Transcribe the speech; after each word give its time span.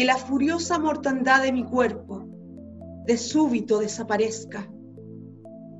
que 0.00 0.06
la 0.06 0.16
furiosa 0.16 0.78
mortandad 0.78 1.42
de 1.42 1.52
mi 1.52 1.62
cuerpo 1.62 2.24
de 3.04 3.18
súbito 3.18 3.80
desaparezca, 3.80 4.66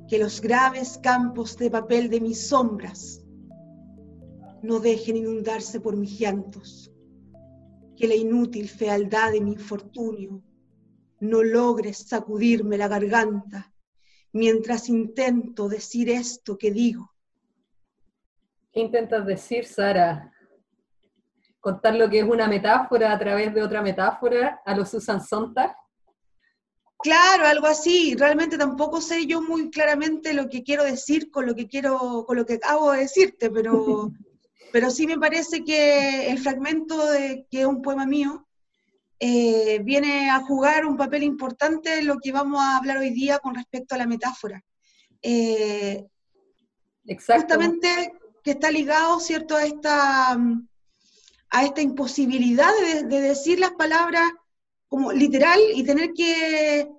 que 0.07 0.19
los 0.19 0.41
graves 0.41 0.99
campos 1.01 1.57
de 1.57 1.71
papel 1.71 2.07
de 2.07 2.21
mis 2.21 2.47
sombras 2.47 3.25
no 4.61 4.79
dejen 4.79 5.17
inundarse 5.17 5.79
por 5.79 5.97
mis 5.97 6.19
llantos, 6.19 6.93
que 7.97 8.07
la 8.07 8.13
inútil 8.13 8.69
fealdad 8.69 9.31
de 9.31 9.41
mi 9.41 9.53
infortunio 9.53 10.43
no 11.19 11.41
logre 11.41 11.91
sacudirme 11.91 12.77
la 12.77 12.87
garganta 12.87 13.73
mientras 14.33 14.87
intento 14.87 15.67
decir 15.67 16.11
esto 16.11 16.59
que 16.59 16.69
digo. 16.69 17.11
¿Qué 18.71 18.81
intentas 18.81 19.25
decir, 19.25 19.65
Sara? 19.65 20.31
¿Contar 21.61 21.93
lo 21.95 22.09
que 22.09 22.19
es 22.19 22.25
una 22.25 22.47
metáfora 22.47 23.13
a 23.13 23.19
través 23.19 23.53
de 23.53 23.61
otra 23.61 23.81
metáfora 23.83 24.61
a 24.65 24.75
los 24.75 24.89
Susan 24.89 25.23
Sontag? 25.23 25.75
Claro, 26.97 27.45
algo 27.45 27.67
así. 27.67 28.15
Realmente 28.15 28.57
tampoco 28.57 28.99
sé 28.99 29.27
yo 29.27 29.41
muy 29.41 29.69
claramente 29.69 30.33
lo 30.33 30.49
que 30.49 30.63
quiero 30.63 30.83
decir 30.83 31.29
con 31.29 31.45
lo 31.45 31.55
que 31.55 31.67
quiero, 31.67 32.25
con 32.25 32.35
lo 32.37 32.45
que 32.45 32.55
acabo 32.55 32.91
de 32.91 33.01
decirte, 33.01 33.51
pero, 33.51 34.11
pero 34.73 34.89
sí 34.89 35.05
me 35.05 35.19
parece 35.19 35.63
que 35.63 36.31
el 36.31 36.39
fragmento 36.39 37.11
de 37.11 37.45
que 37.49 37.61
es 37.61 37.67
un 37.67 37.83
poema 37.83 38.07
mío 38.07 38.47
eh, 39.19 39.79
viene 39.83 40.31
a 40.31 40.39
jugar 40.39 40.83
un 40.83 40.97
papel 40.97 41.21
importante 41.21 41.99
en 41.99 42.07
lo 42.07 42.17
que 42.17 42.31
vamos 42.31 42.59
a 42.59 42.77
hablar 42.77 42.97
hoy 42.97 43.11
día 43.11 43.37
con 43.37 43.53
respecto 43.53 43.93
a 43.93 43.99
la 43.99 44.07
metáfora. 44.07 44.63
Eh, 45.21 46.07
Justamente 47.05 48.13
que 48.43 48.51
está 48.51 48.71
ligado, 48.71 49.19
¿cierto?, 49.19 49.55
a 49.55 49.63
esta, 49.63 50.37
a 51.51 51.65
esta 51.65 51.81
imposibilidad 51.81 52.71
de, 53.03 53.21
decir 53.21 53.59
las 53.59 53.71
palabras 53.71 54.31
como 54.87 55.11
literal 55.11 55.59
y 55.75 55.83
tener 55.83 56.13
que, 56.13 56.89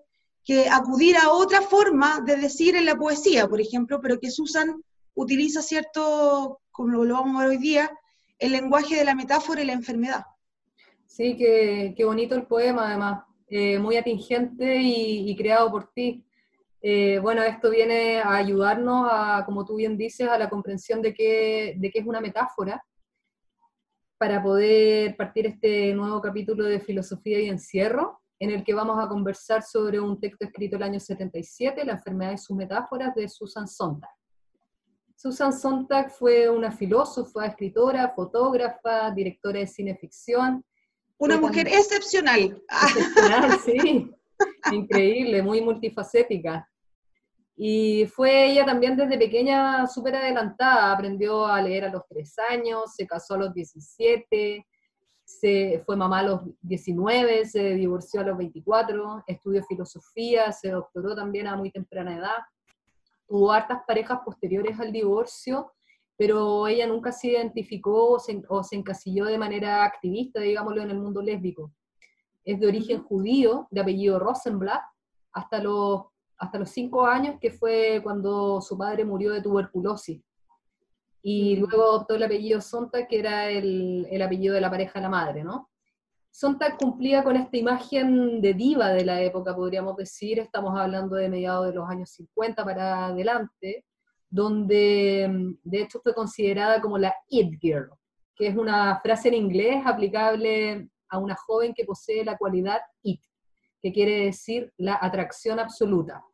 acudir 0.71 1.17
a 1.17 1.31
otra 1.31 1.63
forma 1.63 2.21
de 2.21 2.37
decir 2.37 2.77
en 2.77 2.85
la 2.85 2.97
poesía, 2.97 3.47
por 3.49 3.61
ejemplo, 3.61 4.01
pero 4.01 4.21
que 4.21 4.31
Susan 4.31 4.83
utiliza, 5.15 5.63
¿cierto?, 5.63 6.61
como 6.71 7.05
lo 7.05 7.15
vamos 7.15 7.37
a 7.37 7.47
ver 7.47 7.51
hoy 7.51 7.59
día, 7.59 7.91
el 8.39 8.53
lenguaje 8.53 8.97
de 8.97 9.05
la 9.05 9.15
metáfora 9.15 9.63
y 9.63 9.67
la 9.67 9.73
enfermedad. 9.73 10.25
Sí, 11.07 11.37
qué, 11.37 12.05
bonito 12.05 12.35
el 12.35 12.47
poema 12.47 12.89
además, 12.89 13.25
eh, 13.49 13.79
muy 13.79 13.97
atingente 13.97 14.79
y, 14.81 15.35
creado 15.37 15.71
por 15.71 15.93
ti. 15.93 16.25
Eh, 16.83 17.21
bueno, 17.23 17.43
esto 17.43 17.71
viene 17.71 18.21
a 18.21 18.35
ayudarnos 18.35 19.09
a, 19.11 19.45
como 19.47 19.65
tú 19.65 19.77
bien 19.77 19.97
dices, 19.97 20.29
a 20.29 20.39
la 20.39 20.51
comprensión 20.51 21.01
de 21.01 21.15
qué, 21.15 21.75
de 21.77 21.91
qué 21.91 22.01
es 22.01 22.07
una 22.07 22.21
metáfora 22.21 22.83
para 24.23 24.41
poder 24.41 25.17
partir 25.17 25.47
este 25.49 25.93
nuevo 25.95 26.21
capítulo 26.21 26.65
de 26.67 26.79
Filosofía 26.79 27.41
y 27.41 27.49
Encierro, 27.49 28.21
en 28.39 28.51
el 28.53 28.63
que 28.63 28.73
vamos 28.73 29.05
a 29.05 29.09
conversar 29.09 29.65
sobre 29.65 29.99
un 29.99 30.21
texto 30.21 30.45
escrito 30.45 30.77
el 30.77 30.85
año 30.85 31.01
77, 31.01 31.85
La 31.85 31.95
enfermedad 31.95 32.31
y 32.31 32.39
sus 32.39 32.57
metáforas, 32.57 33.17
de 33.17 33.29
Susan 33.29 33.67
Sontag. 33.67 34.13
Susan 35.17 35.53
Sontag 35.53 36.13
fue 36.13 36.49
una 36.49 36.71
filósofa, 36.71 37.47
escritora, 37.47 38.13
fotógrafa, 38.15 39.11
directora 39.11 39.59
de 39.59 39.67
cine 39.67 39.97
ficción, 39.97 40.65
una 41.19 41.41
mujer 41.41 41.67
excepcional. 41.67 42.63
Excepcional, 42.71 43.59
sí. 43.65 44.09
Increíble, 44.71 45.43
muy 45.43 45.61
multifacética. 45.63 46.71
Y 47.57 48.07
fue 48.07 48.51
ella 48.51 48.65
también 48.65 48.97
desde 48.97 49.19
pequeña 49.19 49.87
súper 49.87 50.17
adelantada, 50.17 50.93
aprendió 50.93 51.47
a 51.47 51.61
leer 51.61 51.85
a 51.85 51.93
los 51.93 52.03
tres 52.09 52.35
años, 52.51 52.95
se 52.95 53.07
casó 53.07 53.35
a 53.35 53.39
los 53.39 53.55
17, 53.55 54.67
se, 55.25 55.83
fue 55.85 55.97
mamá 55.97 56.21
a 56.21 56.23
los 56.25 56.41
19, 56.63 57.45
se 57.45 57.75
divorció 57.75 58.21
a 58.21 58.25
los 58.25 58.39
24, 58.39 59.25
estudió 59.27 59.63
filosofía, 59.65 60.51
se 60.53 60.71
doctoró 60.71 61.15
también 61.15 61.47
a 61.47 61.57
muy 61.57 61.71
temprana 61.71 62.17
edad, 62.17 62.39
tuvo 63.29 63.53
hartas 63.53 63.83
parejas 63.87 64.21
posteriores 64.25 64.81
al 64.81 64.93
divorcio 64.93 65.73
pero 66.23 66.69
ella 66.69 66.87
nunca 66.87 67.11
se 67.11 67.29
identificó 67.29 68.13
o 68.13 68.21
se, 68.63 68.77
encasilló 68.77 69.25
de 69.25 69.39
manera 69.39 69.85
activista, 69.85 70.39
digámoslo, 70.41 70.83
en 70.83 70.91
el 70.91 71.01
mundo 71.01 71.21
lésbico. 71.21 71.73
Es 72.45 72.61
de 72.61 72.67
origen 72.69 73.03
judío, 73.03 73.67
de 73.73 73.81
apellido 73.81 74.21
Rosenblatt, 74.21 74.83
hasta 75.33 75.61
los, 75.61 76.05
hasta 76.43 76.59
los 76.59 76.71
cinco 76.71 77.07
años, 77.07 77.37
que 77.41 77.53
fue 77.53 78.01
cuando 78.03 78.61
su 78.61 78.77
padre 78.77 79.05
murió 79.05 79.33
de 79.33 79.41
tuberculosis. 79.41 80.21
Y 81.23 81.55
luego 81.55 81.85
adoptó 81.85 82.17
el 82.17 82.25
apellido 82.25 82.61
Sontag, 82.61 83.07
que 83.07 83.21
era 83.21 83.49
el, 83.49 84.09
el 84.11 84.23
apellido 84.23 84.53
de 84.57 84.61
la 84.61 84.69
pareja 84.69 84.99
de 84.99 85.03
la 85.05 85.09
madre, 85.09 85.45
¿no? 85.45 85.71
Sontag 86.33 86.79
cumplía 86.79 87.23
con 87.23 87.37
esta 87.37 87.57
imagen 87.57 88.41
de 88.41 88.55
diva 88.55 88.89
de 88.89 89.05
la 89.05 89.23
época, 89.23 89.55
podríamos 89.55 89.97
decir, 89.97 90.41
estamos 90.41 90.77
hablando 90.77 91.15
de 91.15 91.29
mediados 91.29 91.67
de 91.67 91.75
los 91.75 91.89
años 91.89 92.11
50 92.11 92.65
para 92.65 93.07
adelante, 93.07 93.85
donde 94.29 95.57
de 95.63 95.81
hecho 95.81 96.01
fue 96.03 96.13
considerada 96.13 96.81
como 96.81 96.99
la 96.99 97.15
It 97.29 97.57
Girl, 97.61 97.91
que 98.35 98.49
es 98.49 98.57
una 98.57 98.99
frase 99.01 99.29
en 99.29 99.35
inglés 99.35 99.81
aplicable 99.87 100.89
a 101.09 101.19
una 101.19 101.37
joven 101.37 101.73
que 101.73 101.85
posee 101.85 102.25
la 102.25 102.37
cualidad 102.37 102.81
It, 103.03 103.21
que 103.81 103.93
quiere 103.93 104.25
decir 104.25 104.73
la 104.77 104.99
atracción 105.01 105.61
absoluta. 105.61 106.25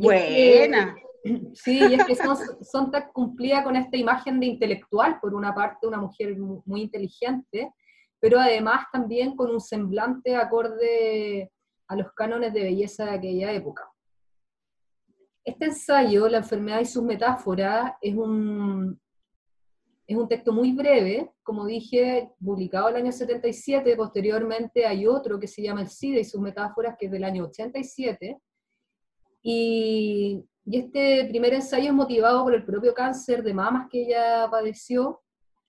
Buena. 0.00 0.96
sí, 1.54 1.78
y 1.78 1.94
es 1.94 2.04
que 2.04 2.16
Sontag 2.62 3.12
cumplía 3.12 3.62
con 3.62 3.76
esta 3.76 3.96
imagen 3.96 4.40
de 4.40 4.46
intelectual, 4.46 5.20
por 5.20 5.34
una 5.34 5.54
parte, 5.54 5.86
una 5.86 5.98
mujer 5.98 6.36
muy 6.38 6.82
inteligente, 6.82 7.72
pero 8.18 8.40
además 8.40 8.86
también 8.92 9.36
con 9.36 9.50
un 9.50 9.60
semblante 9.60 10.36
acorde 10.36 11.50
a 11.88 11.96
los 11.96 12.12
cánones 12.12 12.52
de 12.54 12.62
belleza 12.62 13.04
de 13.04 13.10
aquella 13.12 13.52
época. 13.52 13.90
Este 15.44 15.66
ensayo, 15.66 16.28
La 16.28 16.38
enfermedad 16.38 16.80
y 16.80 16.86
sus 16.86 17.02
metáforas, 17.02 17.92
es 18.00 18.14
un, 18.14 19.00
es 20.06 20.16
un 20.16 20.28
texto 20.28 20.52
muy 20.52 20.72
breve, 20.72 21.30
como 21.42 21.66
dije, 21.66 22.30
publicado 22.42 22.88
el 22.88 22.96
año 22.96 23.12
77, 23.12 23.96
posteriormente 23.96 24.86
hay 24.86 25.06
otro 25.06 25.38
que 25.38 25.46
se 25.46 25.62
llama 25.62 25.82
El 25.82 25.88
SIDA 25.88 26.20
y 26.20 26.24
sus 26.24 26.40
metáforas, 26.40 26.96
que 26.98 27.06
es 27.06 27.12
del 27.12 27.24
año 27.24 27.44
87, 27.44 28.38
y, 29.42 30.44
y 30.64 30.78
este 30.78 31.26
primer 31.28 31.54
ensayo 31.54 31.86
es 31.86 31.94
motivado 31.94 32.44
por 32.44 32.54
el 32.54 32.64
propio 32.64 32.94
cáncer 32.94 33.42
de 33.42 33.54
mamas 33.54 33.88
que 33.90 34.02
ella 34.02 34.48
padeció, 34.50 35.20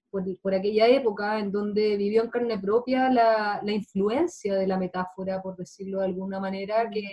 por, 0.10 0.24
por, 0.42 0.54
aquella 0.54 0.88
época 0.88 1.40
en 1.40 1.52
donde 1.52 1.96
vivió 1.96 2.24
en 2.24 2.30
carne 2.30 2.60
propia 2.60 3.10
la, 3.10 3.62
la, 3.64 3.72
influencia 3.72 4.56
de 4.56 4.68
la 4.68 4.78
metáfora, 4.78 5.42
por 5.42 5.56
decirlo 5.56 6.00
de 6.00 6.06
alguna 6.06 6.40
manera, 6.40 6.90
que, 6.90 7.08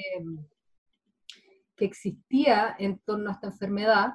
que 1.76 1.84
existía 1.84 2.75
en 2.78 2.98
torno 2.98 3.30
a 3.30 3.34
esta 3.34 3.46
enfermedad 3.46 4.14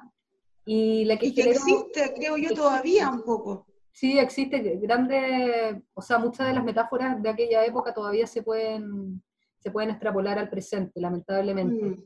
y 0.66 1.04
la 1.04 1.18
que, 1.18 1.34
que 1.34 1.50
existe, 1.50 2.12
creo 2.14 2.36
yo, 2.36 2.54
todavía 2.54 3.10
un 3.10 3.22
poco. 3.22 3.66
Sí, 3.90 4.18
existe 4.18 4.58
grande, 4.76 5.82
o 5.94 6.02
sea, 6.02 6.18
muchas 6.18 6.48
de 6.48 6.54
las 6.54 6.64
metáforas 6.64 7.22
de 7.22 7.28
aquella 7.28 7.64
época 7.64 7.94
todavía 7.94 8.26
se 8.26 8.42
pueden, 8.42 9.22
se 9.58 9.70
pueden 9.70 9.90
extrapolar 9.90 10.38
al 10.38 10.50
presente, 10.50 11.00
lamentablemente. 11.00 11.84
Mm. 11.84 12.04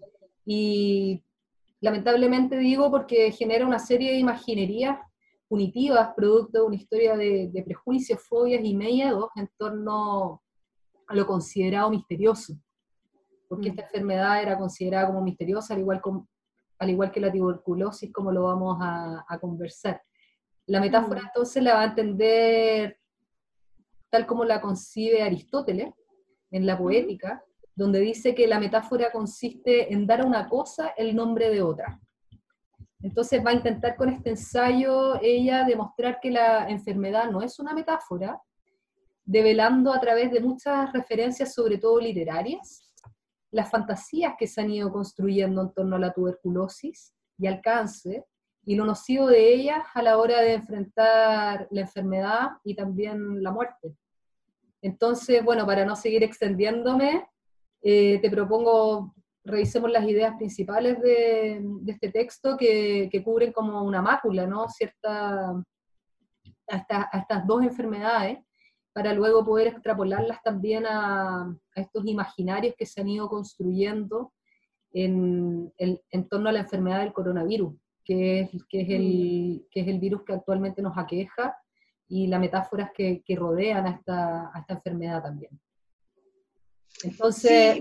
Y 0.51 1.23
lamentablemente 1.81 2.57
digo 2.57 2.91
porque 2.91 3.31
genera 3.33 3.67
una 3.67 3.79
serie 3.79 4.13
de 4.13 4.19
imaginerías 4.19 4.99
punitivas, 5.47 6.15
producto 6.17 6.61
de 6.61 6.65
una 6.65 6.77
historia 6.77 7.17
de, 7.17 7.51
de 7.53 7.63
prejuicios, 7.63 8.23
fobias 8.23 8.65
y 8.65 8.75
miedos 8.75 9.29
en 9.37 9.49
torno 9.59 10.43
a 11.07 11.15
lo 11.15 11.27
considerado 11.27 11.91
misterioso 11.91 12.55
porque 13.49 13.69
mm. 13.69 13.71
esta 13.71 13.83
enfermedad 13.83 14.43
era 14.43 14.59
considerada 14.59 15.07
como 15.07 15.23
misteriosa, 15.23 15.75
al 15.75 15.81
igual, 15.81 16.01
al 16.79 16.91
igual 16.91 17.11
que 17.11 17.21
la 17.21 17.33
tuberculosis, 17.33 18.13
como 18.13 18.31
lo 18.31 18.45
vamos 18.45 18.79
a, 18.81 19.39
conversar. 19.41 20.03
La 20.67 20.81
metáfora 20.81 21.23
mm. 21.23 21.27
entonces 21.27 21.63
la 21.63 21.75
va 21.75 21.83
a 21.83 21.87
entender 21.87 22.99
tal 24.11 24.27
como 24.27 24.45
la 24.45 24.61
concibe 24.61 25.23
Aristóteles 25.23 25.93
en 26.51 26.67
la 26.67 26.79
poética, 26.79 27.43
donde 27.79 28.01
dice 28.01 28.35
que 28.35 28.49
la 28.49 28.59
metáfora 28.59 29.13
consiste 29.13 29.93
en 29.93 30.05
dar 30.05 30.23
a 30.23 30.25
una 30.25 30.49
cosa 30.49 30.89
el 30.97 31.15
nombre 31.15 31.49
de 31.49 31.63
otra. 31.63 32.01
Entonces 33.01 33.41
va 33.45 33.51
a 33.51 33.55
intentar 33.55 33.95
con 33.95 34.09
este 34.09 34.31
ensayo 34.31 35.15
ella 35.23 35.63
demostrar 35.63 36.19
que 36.21 36.33
la 36.33 36.69
enfermedad 36.69 37.31
no 37.31 37.41
es 37.41 37.61
una 37.61 37.75
metáfora, 37.75 38.43
develando 39.25 39.93
a 39.93 40.01
través 40.01 40.33
de 40.33 40.41
muchas 40.41 40.93
referencias, 40.93 41.55
sobre 41.55 41.79
todo 41.79 42.01
literarias, 42.01 42.93
las 43.53 43.71
fantasías 43.71 44.35
que 44.37 44.49
se 44.49 44.61
han 44.61 44.71
ido 44.71 44.91
construyendo 44.91 45.63
en 45.63 45.73
torno 45.73 45.95
a 45.95 46.01
la 46.01 46.13
tuberculosis 46.13 47.15
y 47.39 47.47
al 47.47 47.61
cáncer, 47.61 48.25
y 48.65 48.75
lo 48.75 48.87
nocivo 48.87 49.29
de 49.29 49.55
ellas 49.55 49.85
a 49.95 50.03
la 50.03 50.19
hora 50.19 50.41
de 50.41 50.55
enfrentar 50.55 51.69
la 51.71 51.83
enfermedad 51.83 52.49
y 52.65 52.75
también 52.75 53.41
la 53.41 53.53
muerte. 53.53 53.95
Entonces, 54.83 55.45
bueno, 55.45 55.65
para 55.65 55.85
no 55.85 55.95
seguir 55.95 56.25
extendiéndome, 56.25 57.25
eh, 57.83 58.19
te 58.21 58.31
propongo, 58.31 59.15
revisemos 59.45 59.91
las 59.91 60.05
ideas 60.05 60.37
principales 60.37 61.01
de, 61.01 61.63
este 61.87 62.11
texto 62.11 62.57
que, 62.57 63.11
cubren 63.25 63.53
como 63.53 63.83
una 63.83 64.03
mácula, 64.03 64.47
¿no? 64.47 64.69
Cierta, 64.69 65.51
a, 66.69 67.19
estas 67.19 67.47
dos 67.47 67.63
enfermedades, 67.63 68.39
para 68.93 69.13
luego 69.13 69.45
poder 69.45 69.69
extrapolarlas 69.69 70.43
también 70.43 70.85
a, 70.87 71.55
estos 71.75 72.05
imaginarios 72.07 72.75
que 72.77 72.87
se 72.87 73.01
han 73.01 73.09
ido 73.09 73.29
construyendo 73.29 74.33
en, 74.93 75.73
torno 76.29 76.49
a 76.49 76.53
la 76.53 76.61
enfermedad 76.61 77.01
del 77.01 77.13
coronavirus, 77.13 77.75
que 78.05 78.41
es, 78.41 78.51
que 78.69 78.81
es, 78.81 78.89
el, 78.91 79.67
que 79.71 79.81
es 79.81 79.89
el 79.89 80.01
virus 80.01 80.25
que 80.25 80.33
actualmente 80.33 80.83
nos 80.83 80.97
aqueja 80.99 81.57
y 82.09 82.27
las 82.27 82.41
metáforas 82.41 82.91
que, 82.93 83.23
rodean 83.37 83.87
a 83.87 83.91
esta, 83.91 84.51
a 84.53 84.61
esta 84.61 84.75
enfermedad 84.75 85.23
también. 85.23 85.61
Entonces, 87.05 87.77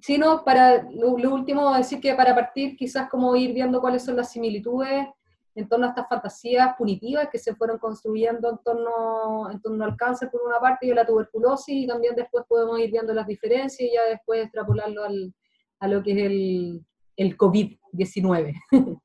sí, 0.00 0.16
¿Mm? 0.16 0.20
no, 0.20 0.44
para 0.44 0.88
lo, 0.90 1.18
lo, 1.18 1.34
último, 1.34 1.74
decir 1.74 2.00
que 2.00 2.14
para 2.14 2.34
partir 2.34 2.76
quizás 2.76 3.08
como 3.08 3.36
ir 3.36 3.52
viendo 3.52 3.80
cuáles 3.80 4.04
son 4.04 4.16
las 4.16 4.30
similitudes 4.30 5.06
en 5.54 5.68
torno 5.68 5.86
a 5.86 5.90
estas 5.90 6.08
fantasías 6.08 6.74
punitivas 6.76 7.28
que 7.30 7.38
se 7.38 7.54
fueron 7.54 7.78
construyendo 7.78 8.50
en 8.50 8.58
torno, 8.64 9.50
en 9.50 9.60
torno 9.60 9.84
al 9.84 9.96
cáncer 9.96 10.30
por 10.30 10.42
una 10.42 10.58
parte 10.58 10.86
y 10.86 10.90
a 10.90 10.94
la 10.94 11.06
tuberculosis, 11.06 11.74
y 11.74 11.86
también 11.86 12.14
después 12.14 12.44
podemos 12.48 12.78
ir 12.80 12.90
viendo 12.90 13.12
las 13.12 13.26
diferencias 13.26 13.80
y 13.80 13.92
ya 13.92 14.04
después 14.08 14.44
extrapolarlo 14.44 15.04
al, 15.04 15.34
a 15.80 15.88
lo 15.88 16.02
que 16.02 16.12
es 16.12 16.18
el, 16.18 16.86
el 17.16 17.36
COVID-19. 17.36 18.54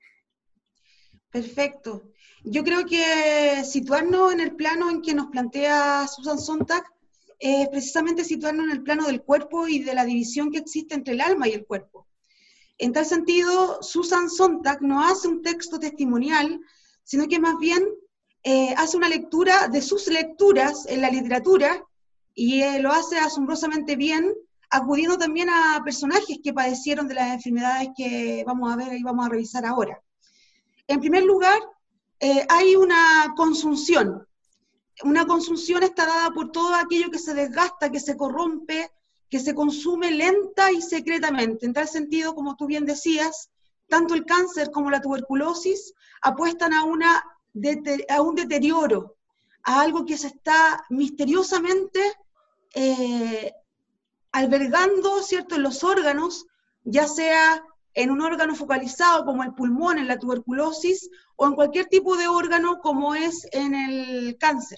Perfecto. 1.30 2.04
Yo 2.44 2.63
creo 2.63 2.86
que 2.86 3.63
situarnos 3.66 4.31
en 4.31 4.40
el 4.40 4.56
plano 4.56 4.90
en 4.90 5.01
que 5.01 5.13
nos 5.13 5.28
plantea 5.28 6.07
Susan 6.07 6.40
Sontag 6.40 6.83
es 7.39 7.68
precisamente 7.69 8.24
situarnos 8.24 8.66
en 8.66 8.72
el 8.72 8.84
plano 8.84 9.06
del 9.06 9.22
cuerpo 9.22 9.68
y 9.68 9.80
de 9.80 9.94
la 9.94 10.06
división 10.06 10.51
que 10.51 10.57
existe 10.57 10.95
entre 10.95 11.13
el 11.13 11.22
alma 11.22 11.48
y 11.48 11.54
el 11.54 11.66
cuerpo. 11.66 12.07
En 12.78 12.94
tal 12.94 13.06
sentido, 13.06 13.81
Susan 13.81 14.30
Sontag 14.30 14.81
no 14.81 15.04
hace 15.04 15.28
un 15.28 15.42
texto 15.42 15.80
testimonial, 15.80 16.60
sino 17.04 17.28
que 17.28 17.39
más 17.39 17.57
bien 17.57 17.84
eh, 18.44 18.74
hace 18.78 18.98
una 18.98 19.10
lectura 19.10 19.68
de 19.68 19.81
sus 19.81 20.07
lecturas 20.07 20.86
en 20.88 21.01
la 21.01 21.10
literatura 21.10 21.84
y 22.34 22.62
eh, 22.62 22.80
lo 22.80 22.92
hace 22.92 23.18
asombrosamente 23.18 23.95
bien, 23.95 24.33
acudiendo 24.69 25.18
también 25.18 25.50
a 25.50 25.81
personajes 25.83 26.40
que 26.44 26.54
padecieron 26.54 27.07
de 27.07 27.16
las 27.16 27.33
enfermedades 27.33 27.90
que 27.98 28.44
vamos 28.45 28.72
a 28.72 28.75
ver 28.75 28.94
y 28.94 29.04
vamos 29.04 29.25
a 29.25 29.30
revisar 29.30 29.66
ahora. 29.66 30.01
En 30.88 31.00
primer 31.00 31.24
lugar, 31.24 31.60
eh, 32.19 32.45
hay 32.48 32.75
una 32.75 33.33
consunción. 33.36 34.28
Una 35.03 35.25
consunción 35.25 35.83
está 35.83 36.05
dada 36.05 36.31
por 36.31 36.51
todo 36.51 36.73
aquello 36.73 37.11
que 37.11 37.19
se 37.19 37.33
desgasta, 37.33 37.91
que 37.91 37.99
se 37.99 38.17
corrompe, 38.17 38.91
que 39.29 39.39
se 39.39 39.53
consume 39.53 40.11
lenta 40.11 40.71
y 40.71 40.81
secretamente. 40.81 41.65
En 41.65 41.73
tal 41.73 41.88
sentido, 41.88 42.33
como 42.33 42.55
tú 42.55 42.65
bien 42.65 42.85
decías, 42.85 43.49
tanto 43.88 44.13
el 44.13 44.25
cáncer 44.25 44.71
como 44.71 44.89
la 44.89 45.01
tuberculosis 45.01 45.94
apuestan 46.21 46.73
a, 46.73 46.83
una, 46.83 47.23
a 48.09 48.21
un 48.21 48.35
deterioro, 48.35 49.17
a 49.63 49.81
algo 49.81 50.05
que 50.05 50.17
se 50.17 50.27
está 50.27 50.85
misteriosamente 50.89 51.99
eh, 52.73 53.53
albergando 54.31 55.21
¿cierto? 55.21 55.55
en 55.55 55.63
los 55.63 55.83
órganos, 55.83 56.45
ya 56.83 57.07
sea 57.07 57.63
en 57.97 58.11
un 58.11 58.21
órgano 58.21 58.53
focalizado 58.53 59.25
como 59.25 59.44
el 59.44 59.55
pulmón 59.55 59.97
en 59.97 60.07
la 60.07 60.19
tuberculosis 60.19 61.09
o 61.35 61.47
en 61.47 61.55
cualquier 61.55 61.88
tipo 61.88 62.15
de 62.15 62.27
órgano 62.27 62.79
como 62.79 63.15
es 63.15 63.47
en 63.51 63.73
el 63.73 64.38
cáncer. 64.38 64.77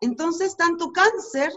Entonces, 0.00 0.56
tanto 0.56 0.92
cáncer 0.92 1.52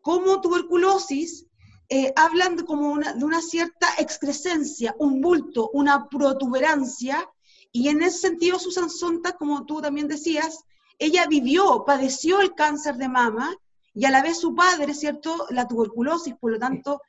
como 0.00 0.40
tuberculosis 0.40 1.44
eh, 1.90 2.14
hablan 2.16 2.56
de, 2.56 2.64
como 2.64 2.96
de 2.98 3.22
una 3.22 3.42
cierta 3.42 3.86
excrescencia, 3.98 4.94
un 4.98 5.20
bulto, 5.20 5.68
una 5.74 6.08
protuberancia, 6.08 7.28
y 7.70 7.88
en 7.88 8.02
ese 8.02 8.18
sentido 8.18 8.58
Susan 8.58 8.88
Sontag, 8.88 9.36
como 9.36 9.66
tú 9.66 9.82
también 9.82 10.08
decías, 10.08 10.64
ella 10.98 11.26
vivió, 11.26 11.84
padeció 11.84 12.40
el 12.40 12.54
cáncer 12.54 12.96
de 12.96 13.10
mama, 13.10 13.54
y 13.92 14.06
a 14.06 14.10
la 14.10 14.22
vez 14.22 14.40
su 14.40 14.54
padre, 14.54 14.94
¿cierto?, 14.94 15.46
la 15.50 15.68
tuberculosis, 15.68 16.34
por 16.36 16.52
lo 16.52 16.58
tanto, 16.58 17.02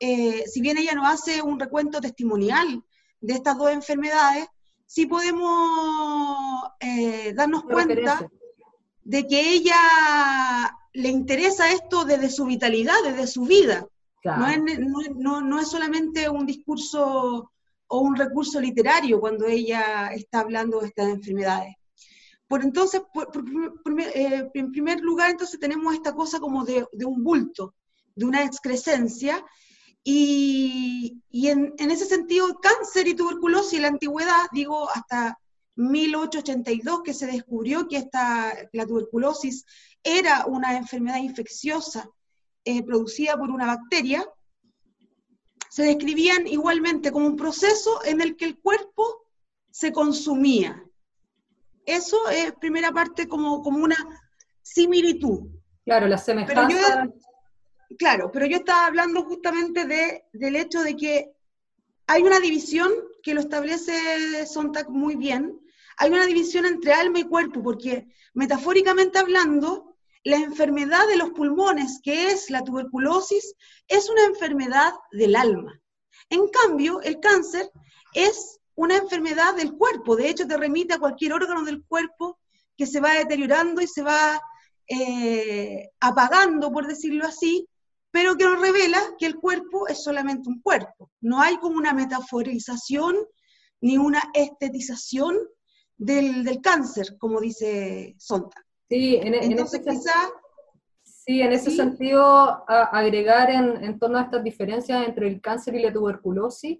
eh, 0.00 0.44
si 0.46 0.60
bien 0.60 0.78
ella 0.78 0.94
no 0.94 1.06
hace 1.06 1.42
un 1.42 1.58
recuento 1.58 2.00
testimonial 2.00 2.82
de 3.20 3.34
estas 3.34 3.56
dos 3.58 3.70
enfermedades, 3.70 4.46
sí 4.86 5.06
podemos 5.06 6.62
eh, 6.80 7.32
darnos 7.34 7.64
cuenta 7.64 8.28
de 9.04 9.26
que 9.26 9.52
ella 9.52 9.76
le 10.92 11.08
interesa 11.08 11.72
esto 11.72 12.04
desde 12.04 12.30
su 12.30 12.44
vitalidad, 12.44 12.96
desde 13.04 13.26
su 13.26 13.42
vida. 13.42 13.86
No, 14.24 15.58
es, 15.60 15.68
solamente 15.68 16.28
un 16.28 16.44
discurso 16.44 17.50
o 17.86 18.00
un 18.00 18.16
recurso 18.16 18.60
literario 18.60 19.20
cuando 19.20 19.46
ella 19.46 20.08
está 20.08 20.40
hablando 20.40 20.80
de 20.80 20.88
estas 20.88 21.08
enfermedades. 21.08 21.74
Por 22.46 22.62
entonces, 22.62 23.02
eh, 24.14 24.50
en 24.54 24.72
primer 24.72 25.00
lugar, 25.00 25.30
entonces 25.30 25.60
tenemos 25.60 25.94
esta 25.94 26.14
cosa 26.14 26.40
como 26.40 26.64
de, 26.64 26.86
un 27.04 27.22
bulto, 27.22 27.74
de 28.14 28.24
una 28.24 28.42
excrescencia, 28.42 29.44
y, 30.10 31.48
en, 31.48 31.74
ese 31.78 32.06
sentido, 32.06 32.58
cáncer 32.60 33.06
y 33.08 33.14
tuberculosis 33.14 33.74
en 33.74 33.82
la 33.82 33.88
antigüedad, 33.88 34.46
digo, 34.52 34.88
hasta 34.88 35.38
1882 35.74 37.02
que 37.02 37.12
se 37.12 37.26
descubrió 37.26 37.86
que 37.88 37.98
esta, 37.98 38.54
la 38.72 38.86
tuberculosis 38.86 39.66
era 40.02 40.46
una 40.46 40.78
enfermedad 40.78 41.18
infecciosa 41.18 42.08
eh, 42.64 42.82
producida 42.82 43.36
por 43.36 43.50
una 43.50 43.66
bacteria, 43.66 44.26
se 45.68 45.82
describían 45.82 46.46
igualmente 46.46 47.12
como 47.12 47.26
un 47.26 47.36
proceso 47.36 48.02
en 48.06 48.22
el 48.22 48.34
que 48.34 48.46
el 48.46 48.58
cuerpo 48.58 49.26
se 49.70 49.92
consumía. 49.92 50.82
Eso 51.84 52.30
es 52.30 52.52
primera 52.54 52.92
parte 52.92 53.28
como, 53.28 53.62
como 53.62 53.84
una 53.84 53.96
similitud. 54.62 55.50
Claro, 55.84 56.08
la 56.08 56.16
semejanza. 56.16 57.10
Claro, 57.96 58.30
pero 58.32 58.46
yo 58.46 58.58
estaba 58.58 58.86
hablando 58.86 59.24
justamente 59.24 59.84
de, 59.86 60.24
del 60.32 60.56
hecho 60.56 60.82
de 60.82 60.96
que 60.96 61.32
hay 62.06 62.22
una 62.22 62.40
división 62.40 62.90
que 63.22 63.34
lo 63.34 63.40
establece 63.40 64.46
Sontag 64.46 64.88
muy 64.90 65.16
bien, 65.16 65.60
hay 65.96 66.10
una 66.10 66.26
división 66.26 66.64
entre 66.64 66.92
alma 66.92 67.18
y 67.18 67.24
cuerpo, 67.24 67.62
porque 67.62 68.06
metafóricamente 68.34 69.18
hablando, 69.18 69.96
la 70.24 70.36
enfermedad 70.36 71.06
de 71.06 71.16
los 71.16 71.30
pulmones, 71.30 72.00
que 72.02 72.30
es 72.30 72.50
la 72.50 72.62
tuberculosis, 72.62 73.54
es 73.86 74.08
una 74.08 74.24
enfermedad 74.24 74.92
del 75.10 75.36
alma. 75.36 75.80
En 76.30 76.48
cambio, 76.48 77.00
el 77.02 77.20
cáncer 77.20 77.70
es 78.14 78.60
una 78.74 78.96
enfermedad 78.96 79.54
del 79.54 79.72
cuerpo. 79.72 80.16
De 80.16 80.28
hecho, 80.28 80.46
te 80.46 80.56
remite 80.56 80.94
a 80.94 80.98
cualquier 80.98 81.32
órgano 81.32 81.64
del 81.64 81.82
cuerpo 81.84 82.38
que 82.76 82.86
se 82.86 83.00
va 83.00 83.14
deteriorando 83.14 83.80
y 83.80 83.86
se 83.86 84.02
va 84.02 84.40
eh, 84.86 85.90
apagando, 86.00 86.70
por 86.70 86.86
decirlo 86.86 87.26
así, 87.26 87.68
pero 88.10 88.36
que 88.36 88.44
nos 88.44 88.60
revela 88.60 89.00
que 89.18 89.26
el 89.26 89.36
cuerpo 89.36 89.86
es 89.88 90.02
solamente 90.02 90.48
un 90.48 90.60
cuerpo. 90.60 91.10
No 91.20 91.40
hay 91.40 91.56
como 91.58 91.76
una 91.76 91.92
metaforización 91.92 93.16
ni 93.80 93.98
una 93.98 94.22
estetización 94.34 95.36
del, 95.96 96.44
del 96.44 96.60
cáncer, 96.60 97.16
como 97.18 97.40
dice 97.40 98.14
Sontag. 98.18 98.64
Sí, 98.88 99.16
en, 99.16 99.34
ese, 99.34 99.82
sí, 101.02 101.42
en 101.42 101.52
ese 101.52 101.70
sentido, 101.70 102.64
agregar 102.66 103.50
en, 103.50 103.98
torno 103.98 104.18
a 104.18 104.22
estas 104.22 104.42
diferencias 104.42 105.06
entre 105.06 105.28
el 105.28 105.42
cáncer 105.42 105.74
y 105.74 105.82
la 105.82 105.92
tuberculosis, 105.92 106.78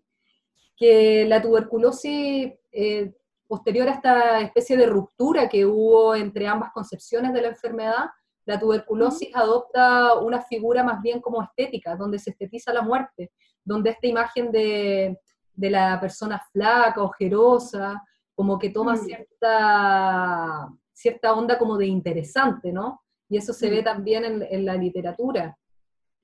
que 0.74 1.26
la 1.26 1.42
tuberculosis, 1.42 2.54
eh, 2.72 3.12
posterior 3.46 3.88
a 3.88 3.92
esta 3.92 4.40
especie 4.40 4.76
de 4.76 4.86
ruptura 4.86 5.48
que 5.48 5.66
hubo 5.66 6.14
entre 6.14 6.46
ambas 6.46 6.70
concepciones 6.72 7.32
de 7.34 7.42
la 7.42 7.48
enfermedad, 7.48 8.06
la 8.48 8.58
tuberculosis 8.58 9.28
adopta 9.34 10.14
una 10.14 10.40
figura 10.40 10.82
más 10.82 11.02
bien 11.02 11.20
como 11.20 11.42
estética, 11.42 11.94
donde 11.96 12.18
se 12.18 12.30
estetiza 12.30 12.72
la 12.72 12.80
muerte, 12.80 13.30
donde 13.62 13.90
esta 13.90 14.06
imagen 14.06 14.50
de, 14.50 15.20
de 15.52 15.70
la 15.70 16.00
persona 16.00 16.42
flaca, 16.50 17.02
ojerosa, 17.02 18.02
como 18.34 18.58
que 18.58 18.70
toma 18.70 18.94
mm. 18.94 18.98
cierta 18.98 20.68
cierta 20.94 21.34
onda 21.34 21.58
como 21.58 21.76
de 21.76 21.86
interesante, 21.86 22.72
¿no? 22.72 23.02
Y 23.28 23.36
eso 23.36 23.52
se 23.52 23.68
ve 23.68 23.82
mm. 23.82 23.84
también 23.84 24.24
en, 24.24 24.64
la 24.64 24.74
literatura. 24.76 25.56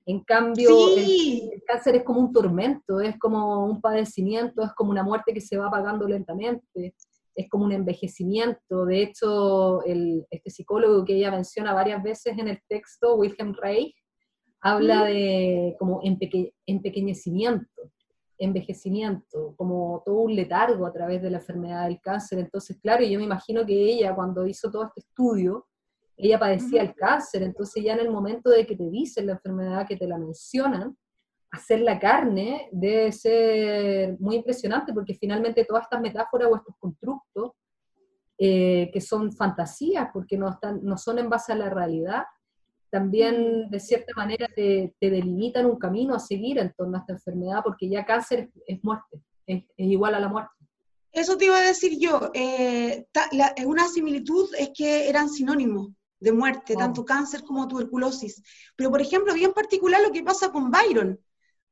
En 0.07 0.21
cambio, 0.21 0.69
el, 0.97 1.63
cáncer 1.65 1.97
es 1.97 2.03
como 2.03 2.21
un 2.21 2.33
tormento, 2.33 2.99
es 2.99 3.19
como 3.19 3.65
un 3.65 3.79
padecimiento, 3.79 4.63
es 4.63 4.73
como 4.73 4.89
una 4.89 5.03
muerte 5.03 5.31
que 5.31 5.41
se 5.41 5.57
va 5.57 5.67
apagando 5.67 6.07
lentamente, 6.07 6.95
es 7.35 7.49
como 7.49 7.65
un 7.65 7.73
envejecimiento. 7.73 8.85
De 8.85 9.03
hecho, 9.03 9.83
el, 9.83 10.25
este 10.29 10.49
psicólogo 10.49 11.03
que 11.05 11.15
ella 11.15 11.31
menciona 11.31 11.73
varias 11.73 12.01
veces 12.01 12.37
en 12.37 12.47
el 12.47 12.59
texto, 12.67 13.15
Wilhelm 13.15 13.53
Reich, 13.61 13.95
habla 14.61 15.03
de 15.03 15.75
como 15.77 16.01
empequeñecimiento 16.03 17.91
envejecimiento, 18.37 19.53
como 19.55 20.01
todo 20.05 20.21
un 20.21 20.35
letargo 20.35 20.85
a 20.85 20.91
través 20.91 21.21
de 21.21 21.29
la 21.29 21.37
enfermedad 21.37 21.87
del 21.87 21.99
cáncer. 22.01 22.39
Entonces, 22.39 22.77
claro, 22.81 23.03
yo 23.03 23.19
me 23.19 23.25
imagino 23.25 23.65
que 23.65 23.73
ella 23.73 24.13
cuando 24.15 24.45
hizo 24.45 24.69
todo 24.71 24.83
este 24.85 25.01
estudio, 25.01 25.67
ella 26.17 26.39
padecía 26.39 26.81
el 26.81 26.95
cáncer, 26.95 27.43
entonces 27.43 27.83
ya 27.83 27.93
en 27.93 27.99
el 27.99 28.09
momento 28.09 28.49
de 28.49 28.65
que 28.65 28.75
te 28.75 28.89
dicen 28.89 29.27
la 29.27 29.33
enfermedad, 29.33 29.85
que 29.87 29.97
te 29.97 30.07
la 30.07 30.17
mencionan, 30.17 30.97
hacer 31.55 31.79
la 31.81 31.99
carne 31.99 32.69
debe 32.71 33.11
ser 33.11 34.17
muy 34.19 34.35
impresionante 34.35 34.93
porque 34.93 35.13
finalmente 35.13 35.65
todas 35.65 35.83
estas 35.83 36.01
metáforas 36.01 36.49
o 36.51 36.55
estos 36.55 36.75
constructos, 36.77 37.51
eh, 38.37 38.89
que 38.91 39.01
son 39.01 39.31
fantasías 39.31 40.09
porque 40.13 40.37
no, 40.37 40.49
están, 40.49 40.83
no 40.83 40.97
son 40.97 41.19
en 41.19 41.29
base 41.29 41.53
a 41.53 41.55
la 41.55 41.69
realidad, 41.69 42.23
también 42.89 43.69
de 43.69 43.79
cierta 43.79 44.13
manera 44.15 44.47
te, 44.55 44.93
delimitan 44.99 45.65
un 45.65 45.77
camino 45.77 46.13
a 46.15 46.19
seguir 46.19 46.59
en 46.59 46.73
torno 46.73 46.97
a 46.97 47.01
esta 47.01 47.13
enfermedad, 47.13 47.61
porque 47.63 47.89
ya 47.89 48.05
cáncer 48.05 48.49
es, 48.67 48.83
muerte, 48.83 49.21
es, 49.47 49.63
igual 49.77 50.15
a 50.15 50.19
la 50.19 50.29
muerte. 50.29 50.51
Eso 51.11 51.37
te 51.37 51.45
iba 51.45 51.57
a 51.57 51.61
decir 51.61 51.97
yo, 51.97 52.31
eh, 52.33 53.05
una 53.65 53.87
similitud 53.87 54.49
es 54.57 54.71
que 54.75 55.07
eran 55.07 55.29
sinónimos 55.29 55.91
de 56.19 56.31
muerte, 56.31 56.75
tanto 56.75 57.05
cáncer 57.05 57.43
como 57.43 57.67
tuberculosis. 57.67 58.41
Pero, 58.75 58.89
por 58.89 59.01
ejemplo, 59.01 59.33
bien 59.33 59.53
particular 59.53 60.01
lo 60.01 60.11
que 60.11 60.23
pasa 60.23 60.51
con 60.51 60.71
Byron. 60.71 61.19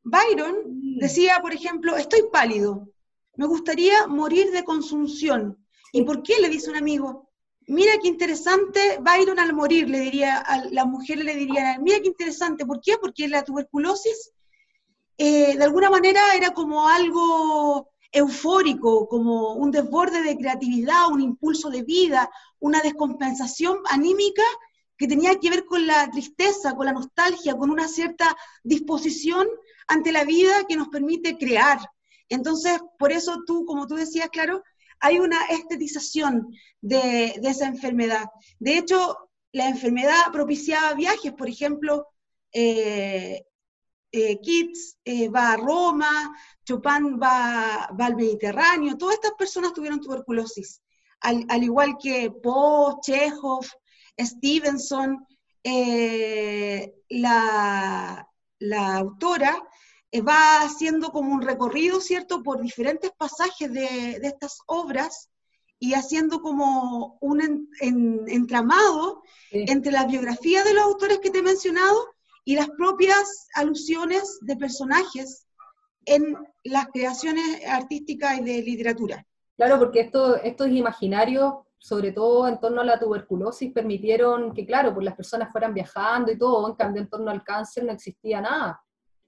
Byron 0.03 0.55
mm. 0.65 0.99
decía, 0.99 1.39
por 1.41 1.53
ejemplo, 1.53 1.95
estoy 1.97 2.23
pálido, 2.31 2.89
me 3.35 3.47
gustaría 3.47 4.07
morir 4.07 4.51
de 4.51 4.63
consunción. 4.63 5.57
¿Y 5.91 6.03
por 6.03 6.23
qué? 6.23 6.39
Le 6.39 6.49
dice 6.49 6.69
un 6.69 6.77
amigo. 6.77 7.29
Mira 7.67 7.93
qué 8.01 8.09
interesante, 8.09 8.99
Byron 8.99 9.39
al 9.39 9.53
morir, 9.53 9.89
le 9.89 9.99
diría 9.99 10.37
a 10.37 10.65
la 10.65 10.85
mujer, 10.85 11.23
le 11.23 11.35
diría, 11.35 11.79
mira 11.79 11.99
qué 12.01 12.07
interesante, 12.07 12.65
¿por 12.65 12.81
qué? 12.81 12.97
Porque 12.97 13.27
la 13.29 13.43
tuberculosis 13.43 14.33
eh, 15.17 15.55
de 15.55 15.63
alguna 15.63 15.89
manera 15.89 16.21
era 16.35 16.53
como 16.53 16.87
algo 16.89 17.89
eufórico, 18.11 19.07
como 19.07 19.53
un 19.53 19.71
desborde 19.71 20.21
de 20.21 20.37
creatividad, 20.37 21.07
un 21.09 21.21
impulso 21.21 21.69
de 21.69 21.83
vida, 21.83 22.29
una 22.59 22.81
descompensación 22.81 23.79
anímica 23.89 24.43
que 24.97 25.07
tenía 25.07 25.39
que 25.39 25.49
ver 25.49 25.65
con 25.65 25.87
la 25.87 26.09
tristeza, 26.11 26.75
con 26.75 26.85
la 26.85 26.93
nostalgia, 26.93 27.55
con 27.55 27.69
una 27.69 27.87
cierta 27.87 28.35
disposición 28.63 29.47
ante 29.87 30.11
la 30.11 30.23
vida 30.23 30.65
que 30.67 30.75
nos 30.75 30.89
permite 30.89 31.37
crear. 31.37 31.79
Entonces, 32.29 32.79
por 32.97 33.11
eso 33.11 33.43
tú, 33.45 33.65
como 33.65 33.87
tú 33.87 33.95
decías, 33.95 34.29
claro, 34.29 34.63
hay 35.03 35.19
una 35.19 35.45
estetización 35.47 36.47
de, 36.81 37.39
esa 37.43 37.67
enfermedad. 37.67 38.25
De 38.57 38.77
hecho, 38.77 39.29
la 39.51 39.67
enfermedad 39.67 40.31
propiciaba 40.31 40.93
viajes, 40.93 41.33
por 41.33 41.49
ejemplo, 41.49 42.07
eh, 42.53 43.43
eh, 44.11 44.39
eh, 45.03 45.29
va 45.29 45.51
a 45.51 45.57
Roma, 45.57 46.33
Chopin 46.65 47.19
va, 47.21 47.83
al 47.85 48.15
Mediterráneo, 48.15 48.97
todas 48.97 49.15
estas 49.15 49.33
personas 49.33 49.73
tuvieron 49.73 49.99
tuberculosis, 49.99 50.81
al, 51.19 51.63
igual 51.63 51.97
que 52.01 52.31
Poe, 52.31 52.95
Chekhov, 53.01 53.65
Stevenson, 54.17 55.25
la, 57.09 58.27
la, 58.59 58.95
autora 58.97 59.61
va 60.21 60.61
haciendo 60.61 61.11
como 61.11 61.33
un 61.33 61.41
recorrido, 61.41 61.99
¿cierto?, 61.99 62.43
por 62.43 62.61
diferentes 62.61 63.11
pasajes 63.17 63.71
de, 63.71 64.19
estas 64.21 64.59
obras 64.67 65.29
y 65.79 65.95
haciendo 65.95 66.39
como 66.41 67.17
un 67.19 67.67
entramado 68.27 69.23
entre 69.51 69.91
la 69.91 70.05
biografía 70.05 70.63
de 70.63 70.73
los 70.73 70.83
autores 70.83 71.19
que 71.19 71.29
te 71.29 71.39
he 71.39 71.43
mencionado 71.43 71.97
y 72.45 72.55
las 72.55 72.69
propias 72.69 73.47
alusiones 73.55 74.39
de 74.41 74.55
personajes 74.55 75.45
en 76.05 76.35
las 76.63 76.87
creaciones 76.87 77.65
artísticas 77.67 78.39
y 78.39 78.43
de 78.43 78.61
literatura. 78.61 79.25
Claro, 79.55 79.79
porque 79.79 80.01
esto, 80.01 80.35
estos 80.37 80.67
imaginarios, 80.69 81.53
sobre 81.77 82.11
todo 82.11 82.47
en 82.47 82.59
torno 82.59 82.81
a 82.81 82.85
la 82.85 82.99
tuberculosis, 82.99 83.71
permitieron 83.71 84.53
que, 84.53 84.65
claro, 84.65 84.93
pues 84.93 85.05
las 85.05 85.15
personas 85.15 85.51
fueran 85.51 85.73
viajando 85.73 86.31
y 86.31 86.37
todo, 86.37 86.69
en 86.69 86.75
cambio 86.75 87.01
en 87.01 87.09
torno 87.09 87.29
al 87.29 87.43
cáncer 87.43 87.83
no 87.83 87.91
existía 87.91 88.41
nada. 88.41 88.81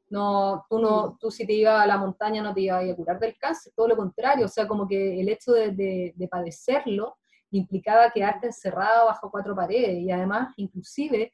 No, 0.10 0.66
tú, 0.70 0.80
no, 0.80 1.18
tú 1.20 1.32
si 1.32 1.48
te 1.48 1.54
ibas 1.54 1.82
a 1.82 1.88
la 1.88 1.98
montaña 1.98 2.44
no 2.44 2.54
te 2.54 2.62
ibas 2.62 2.84
a 2.84 2.96
curar 2.96 3.20
del 3.20 3.36
cáncer, 3.38 3.74
todo 3.76 3.88
lo 3.88 3.96
contrario, 3.96 4.46
o 4.46 4.50
sea, 4.50 4.68
como 4.68 4.88
que 4.88 5.20
el 5.20 5.30
hecho 5.30 5.52
de, 5.52 5.72
de, 6.16 6.28
padecerlo 6.28 7.18
implicaba 7.50 8.12
quedarte 8.12 8.48
encerrado 8.48 9.08
bajo 9.08 9.32
cuatro 9.32 9.56
paredes. 9.56 9.98
Y 10.00 10.12
además 10.12 10.54
inclusive 10.58 11.32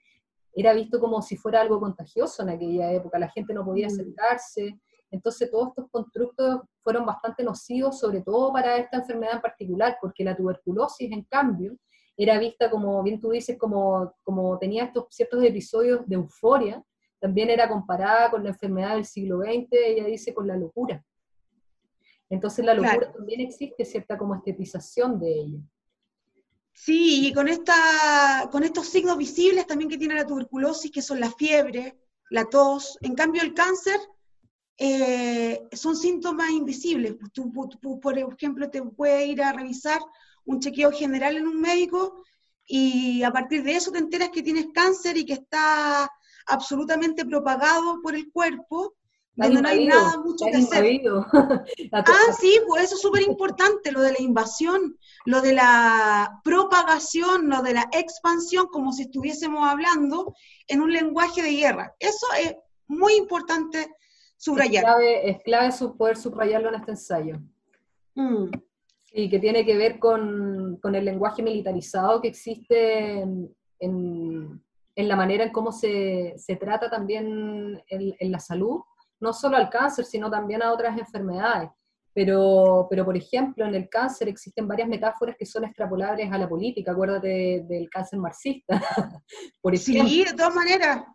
era 0.54 0.74
visto 0.74 1.00
como 1.00 1.22
si 1.22 1.36
fuera 1.36 1.62
algo 1.62 1.80
contagioso 1.80 2.44
en 2.44 2.50
aquella 2.50 2.92
época, 2.92 3.20
la 3.20 3.30
gente 3.30 3.54
no 3.54 3.66
podía 3.66 3.88
mm. 3.88 3.92
acercarse, 3.92 4.80
entonces 5.12 5.52
todos 5.52 5.70
estos 5.70 5.90
constructos 5.92 6.62
fueron 6.82 7.06
bastante 7.06 7.44
nocivos, 7.44 8.00
sobre 8.00 8.22
todo 8.22 8.52
para 8.54 8.78
esta 8.78 8.98
enfermedad 8.98 9.36
en 9.36 9.42
particular, 9.42 9.98
porque 10.00 10.24
la 10.24 10.36
tuberculosis, 10.36 11.12
en 11.12 11.24
cambio, 11.24 11.76
era 12.16 12.40
vista 12.40 12.70
como, 12.70 13.04
bien 13.04 13.20
tú 13.20 13.32
dices, 13.32 13.58
como, 13.58 14.14
como 14.24 14.58
tenía 14.58 14.86
estos 14.86 15.06
ciertos 15.10 15.44
episodios 15.44 16.08
de 16.08 16.16
euforia, 16.16 16.84
también 17.22 17.52
era 17.52 17.70
comparada 17.70 18.32
con 18.32 18.44
la 18.44 18.50
enfermedad 18.50 18.96
del 18.96 19.06
siglo 19.06 19.42
XX, 19.42 19.68
ella 19.72 20.06
dice, 20.06 20.34
con 20.34 20.48
la 20.48 20.58
locura. 20.58 21.06
Entonces 22.30 22.66
la 22.66 22.74
locura 22.74 23.12
también 23.12 23.42
existe 23.42 23.86
cierta 23.86 24.18
como 24.18 24.36
estetización 24.36 25.20
de 25.20 25.32
ella. 25.32 25.60
Sí, 26.74 27.28
y 27.28 27.34
con, 27.34 27.48
esta, 27.48 28.50
con 28.52 28.64
estos 28.64 28.88
signos 28.88 29.18
visibles 29.18 29.68
también 29.68 29.90
que 29.90 30.00
tiene 30.00 30.16
la 30.16 30.26
tuberculosis, 30.26 30.92
que 30.92 31.02
son 31.02 31.20
la 31.20 31.30
fiebre, 31.30 32.00
la 32.32 32.46
tos. 32.46 32.98
En 33.02 33.14
cambio, 33.14 33.44
el 33.44 33.54
cáncer 33.54 34.00
eh, 34.78 35.62
son 35.74 35.96
síntomas 35.96 36.50
invisibles. 36.50 37.18
Tú, 37.34 37.52
por 38.00 38.18
ejemplo, 38.18 38.70
te 38.72 38.82
puedes 38.82 39.28
ir 39.28 39.44
a 39.44 39.54
revisar 39.54 40.00
un 40.46 40.60
chequeo 40.60 40.92
general 40.92 41.38
en 41.38 41.46
un 41.46 41.62
médico 41.62 42.24
y 42.66 43.22
a 43.22 43.32
partir 43.32 43.62
de 43.64 43.76
eso 43.76 43.92
te 43.92 44.00
enteras 44.00 44.30
que 44.30 44.42
tienes 44.42 44.68
cáncer 44.74 45.18
y 45.18 45.26
que 45.26 45.34
está 45.34 46.10
absolutamente 46.48 47.26
propagado 47.26 48.02
por 48.02 48.16
el 48.16 48.32
cuerpo, 48.32 48.96
donde 49.36 49.62
no 49.62 49.70
hay 49.70 49.88
nada 49.88 50.18
mucho 50.20 50.46
que 50.46 50.58
hacer. 50.58 51.02
ah, 51.94 52.34
sí, 52.40 52.60
pues 52.68 52.84
eso 52.84 52.96
es 52.96 53.02
súper 53.02 53.24
importante, 53.24 53.92
lo 53.92 54.02
de 54.02 54.12
la 54.12 54.22
invasión, 54.22 54.98
lo 55.26 55.42
de 55.42 55.54
la 55.54 56.42
propagación, 56.44 57.50
lo 57.50 57.62
de 57.62 57.74
la 57.74 57.90
expansión, 57.94 58.68
como 58.68 58.92
si 58.92 59.04
estuviésemos 59.04 59.68
hablando 59.68 60.34
en 60.68 60.82
un 60.82 60.92
lenguaje 60.92 61.42
de 61.42 61.56
guerra. 61.56 61.96
Eso 62.00 62.28
es 62.40 62.56
muy 62.88 63.14
importante 63.14 63.88
subrayar. 64.38 64.84
Es 65.24 65.42
clave, 65.44 65.68
es 65.68 65.84
poder 65.98 66.18
subrayarlo 66.18 66.70
en 66.70 66.76
este 66.76 66.92
ensayo. 66.92 67.40
Mm. 68.16 68.52
Sí, 69.04 69.30
que 69.30 69.40
tiene 69.40 69.66
que 69.66 69.78
ver 69.78 70.00
con, 70.00 70.80
el 70.84 71.06
lenguaje 71.06 71.42
militarizado 71.42 72.22
que 72.22 72.28
existe 72.28 73.22
en 73.22 73.54
en 73.82 74.64
la 74.96 75.16
manera 75.16 75.44
en 75.44 75.52
cómo 75.52 75.72
se, 75.72 76.34
se 76.38 76.56
trata 76.56 76.90
también 76.90 77.82
en, 77.88 78.32
la 78.32 78.40
salud, 78.40 78.82
no 79.20 79.34
solo 79.34 79.58
al 79.58 79.70
cáncer, 79.70 80.06
sino 80.06 80.30
también 80.30 80.62
a 80.62 80.72
otras 80.72 80.98
enfermedades. 80.98 81.70
Pero, 82.14 82.88
pero, 82.90 83.06
por 83.06 83.16
ejemplo, 83.16 83.66
en 83.66 83.74
el 83.74 83.88
cáncer 83.88 84.28
existen 84.28 84.68
varias 84.68 84.90
metáforas 84.90 85.38
que 85.38 85.46
son 85.46 85.64
extrapolables 85.64 86.30
a 86.30 86.38
la 86.38 86.50
política. 86.50 86.92
Acuérdate 86.92 87.64
del 87.66 87.90
cáncer 87.90 88.20
marxista, 88.20 88.82
por 89.62 89.74
ejemplo. 89.74 90.10
Sí, 90.10 90.26
de 90.26 90.34
todas 90.34 90.54
maneras. 90.54 91.06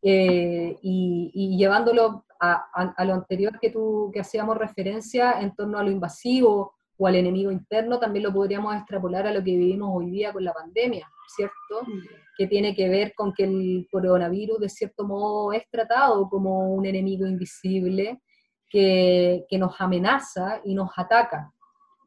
Eh, 0.00 0.78
y, 0.80 1.30
y, 1.34 1.58
llevándolo 1.58 2.24
a, 2.40 2.94
a, 2.96 3.04
lo 3.04 3.14
anterior 3.14 3.60
que, 3.60 3.70
tú, 3.70 4.10
que 4.12 4.20
hacíamos 4.20 4.56
referencia 4.56 5.40
en 5.40 5.54
torno 5.54 5.78
a 5.78 5.84
lo 5.84 5.90
invasivo 5.90 6.74
o 6.96 7.06
al 7.06 7.16
enemigo 7.16 7.52
interno, 7.52 8.00
también 8.00 8.24
lo 8.24 8.32
podríamos 8.32 8.74
extrapolar 8.74 9.26
a 9.26 9.32
lo 9.32 9.44
que 9.44 9.56
vivimos 9.56 9.90
hoy 9.92 10.10
día 10.10 10.32
con 10.32 10.44
la 10.44 10.52
pandemia, 10.54 11.08
¿cierto? 11.28 11.82
Mm 11.86 12.21
que 12.36 12.46
tiene 12.46 12.74
que 12.74 12.88
ver 12.88 13.14
con 13.14 13.32
que 13.32 13.44
el 13.44 13.88
coronavirus 13.90 14.60
de 14.60 14.68
cierto 14.68 15.06
modo 15.06 15.52
es 15.52 15.68
tratado 15.70 16.28
como 16.28 16.74
un 16.74 16.86
enemigo 16.86 17.26
invisible 17.26 18.20
que, 18.68 19.44
que 19.48 19.58
nos 19.58 19.80
amenaza 19.80 20.60
y 20.64 20.74
nos 20.74 20.90
ataca. 20.96 21.52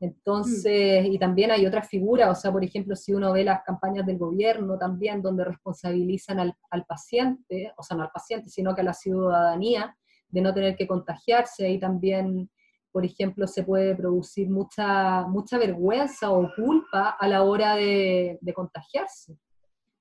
Entonces, 0.01 1.05
y 1.05 1.17
también 1.17 1.51
hay 1.51 1.65
otras 1.65 1.87
figuras, 1.87 2.29
o 2.29 2.39
sea, 2.39 2.51
por 2.51 2.63
ejemplo, 2.63 2.95
si 2.95 3.13
uno 3.13 3.31
ve 3.31 3.43
las 3.43 3.63
campañas 3.63 4.05
del 4.05 4.17
gobierno 4.17 4.77
también, 4.77 5.21
donde 5.21 5.45
responsabilizan 5.45 6.39
al, 6.39 6.53
al, 6.69 6.85
paciente, 6.85 7.73
o 7.77 7.83
sea, 7.83 7.95
no 7.95 8.03
al 8.03 8.11
paciente, 8.11 8.49
sino 8.49 8.75
que 8.75 8.81
a 8.81 8.83
la 8.83 8.93
ciudadanía, 8.93 9.95
de 10.27 10.41
no 10.41 10.53
tener 10.53 10.75
que 10.75 10.87
contagiarse, 10.87 11.65
ahí 11.65 11.79
también, 11.79 12.49
por 12.91 13.05
ejemplo, 13.05 13.47
se 13.47 13.63
puede 13.63 13.95
producir 13.95 14.49
mucha, 14.49 15.25
mucha 15.27 15.57
vergüenza 15.57 16.29
o 16.31 16.51
culpa 16.55 17.15
a 17.17 17.27
la 17.27 17.43
hora 17.43 17.75
de, 17.75 18.37
de 18.41 18.53
contagiarse. 18.53 19.37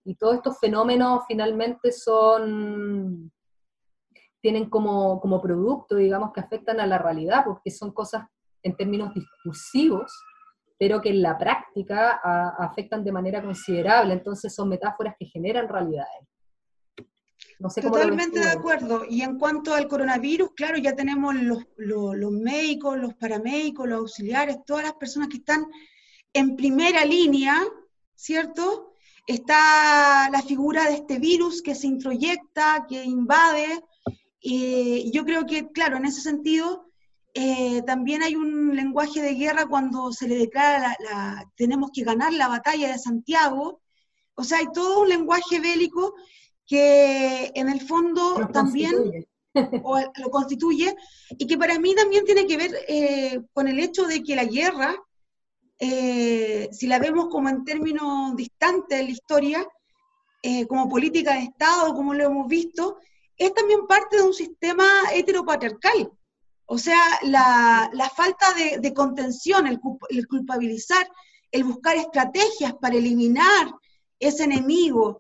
Y 0.05 0.17
todos 0.17 0.37
estos 0.37 0.59
fenómenos 0.59 1.23
finalmente 1.27 1.91
son, 1.91 3.33
tienen 4.41 4.69
como, 4.69 5.21
como 5.21 5.41
producto, 5.41 5.97
digamos, 5.97 6.33
que 6.33 6.41
afectan 6.41 6.79
a 6.81 6.87
la 6.87 6.99
realidad, 6.99 7.45
porque 7.45 7.71
son 7.71 7.93
cosas 7.93 8.25
en 8.63 8.77
términos 8.77 9.15
discursivos, 9.15 10.13
pero 10.79 11.01
que 11.01 11.11
en 11.11 11.23
la 11.23 11.39
práctica 11.39 12.21
afectan 12.59 13.05
de 13.05 13.13
manera 13.13 13.43
considerable. 13.43 14.13
Entonces 14.13 14.55
son 14.55 14.69
metáforas 14.69 15.15
que 15.19 15.27
generan 15.27 15.69
realidades. 15.69 16.29
No 17.59 17.71
sé 17.71 17.81
Totalmente 17.81 18.41
de 18.41 18.51
acuerdo. 18.51 19.05
Y 19.09 19.23
en 19.23 19.39
cuanto 19.39 19.75
al 19.75 19.89
coronavirus, 19.89 20.51
claro, 20.55 20.77
ya 20.77 20.95
tenemos 20.95 21.35
los, 21.35 21.65
los, 21.77 22.17
los, 22.17 22.33
médicos, 22.33 22.99
los 22.99 23.15
paramédicos, 23.15 23.89
los 23.89 24.01
auxiliares, 24.01 24.59
todas 24.67 24.85
las 24.85 24.95
personas 24.95 25.29
que 25.29 25.39
están 25.39 25.65
en 26.33 26.57
primera 26.57 27.05
línea, 27.05 27.57
¿cierto? 28.15 28.84
Está 29.27 30.29
la 30.31 30.43
figura 30.43 30.85
de 30.85 30.95
este 30.95 31.19
virus 31.19 31.63
que 31.63 31.75
se 31.75 31.87
introyecta, 31.87 32.87
que 32.89 33.03
invade. 33.05 33.83
Y 34.41 35.11
yo 35.13 35.25
creo 35.25 35.47
que, 35.47 35.69
claro, 35.69 35.97
en 35.97 36.05
ese 36.05 36.21
sentido, 36.21 36.87
eh, 37.33 37.83
también 37.83 38.23
hay 38.23 38.37
un 38.37 38.77
lenguaje 38.77 39.21
de 39.21 39.35
guerra 39.35 39.67
cuando 39.67 40.13
se 40.13 40.29
le 40.29 40.37
declara 40.37 40.95
la, 41.01 41.51
tenemos 41.57 41.91
que 41.93 42.05
ganar 42.05 42.33
la 42.33 42.49
batalla 42.49 42.93
de 42.93 42.99
Santiago. 42.99 43.81
O 44.35 44.45
sea, 44.45 44.59
hay 44.59 44.67
todo 44.73 45.01
un 45.01 45.09
lenguaje 45.09 45.59
bélico 45.59 46.15
que 46.67 47.51
en 47.55 47.69
el 47.69 47.81
fondo 47.81 48.49
también 48.53 49.27
lo 49.55 50.31
constituye, 50.31 50.95
y 51.31 51.47
que 51.47 51.59
para 51.59 51.79
mí 51.79 51.95
también 51.95 52.25
tiene 52.25 52.47
que 52.47 52.57
ver 52.57 52.73
eh, 52.89 53.41
con 53.53 53.69
el 53.69 53.79
hecho 53.79 54.05
de 54.05 54.23
que 54.23 54.37
la 54.37 54.45
guerra, 54.45 54.97
eh, 55.79 56.69
si 56.73 56.87
la 56.87 56.99
vemos 56.99 57.29
como 57.29 57.49
en 57.49 57.65
términos 57.65 58.35
distantes 58.37 59.01
en 59.01 59.07
la 59.07 59.13
historia, 59.13 59.67
eh, 60.43 60.67
como 60.67 60.89
política 60.89 61.35
de 61.35 61.45
Estado, 61.45 61.95
como 61.95 62.15
lo 62.15 62.25
hemos 62.25 62.49
visto, 62.49 62.99
es 63.37 63.53
también 63.55 63.87
parte 63.87 64.17
de 64.17 64.23
un 64.23 64.35
sistema 64.35 64.85
heteropatriarcal. 65.13 66.13
O 66.67 66.79
sea, 66.79 66.99
la, 67.23 67.91
falta 68.17 68.47
de, 68.81 68.95
contención, 68.95 69.67
el, 69.67 69.81
culpabilizar, 70.27 71.07
el 71.51 71.65
buscar 71.65 71.97
estrategias 71.97 72.75
para 72.81 72.97
eliminar 72.97 73.75
ese 74.19 74.45
enemigo, 74.45 75.19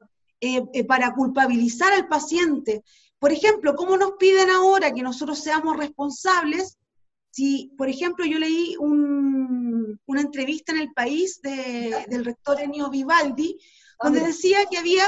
para 0.87 1.15
culpabilizar 1.15 1.93
al 1.93 2.09
paciente, 2.09 2.83
por 3.25 3.33
ejemplo, 3.33 3.75
¿cómo 3.75 3.97
nos 3.97 4.13
piden 4.19 4.51
ahora 4.51 4.93
que 4.93 5.01
nosotros 5.01 5.39
seamos 5.39 5.79
responsables? 5.79 6.77
Si, 7.31 7.73
por 7.79 7.89
ejemplo, 7.89 8.27
yo 8.27 8.39
leí 8.39 8.77
una 10.07 10.21
entrevista 10.21 10.73
en 10.73 10.79
el 10.79 10.93
país 10.93 11.41
del 11.43 12.25
rector 12.25 12.61
Enio 12.61 12.91
Vivaldi, 12.91 13.59
donde 14.03 14.21
decía 14.21 14.67
que 14.67 14.79
había 14.79 15.05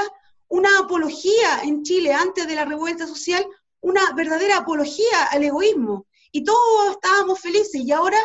una 0.49 0.79
apología 0.79 1.61
en 1.63 1.83
Chile 1.83 2.13
antes 2.13 2.47
de 2.47 2.55
la 2.55 2.65
revuelta 2.65 3.05
social, 3.07 3.45
una 3.81 4.13
verdadera 4.13 4.57
apología 4.57 5.25
al 5.31 5.43
egoísmo. 5.43 6.07
Y 6.31 6.43
todos 6.43 6.91
estábamos 6.91 7.39
felices 7.39 7.81
y 7.83 7.91
ahora 7.91 8.19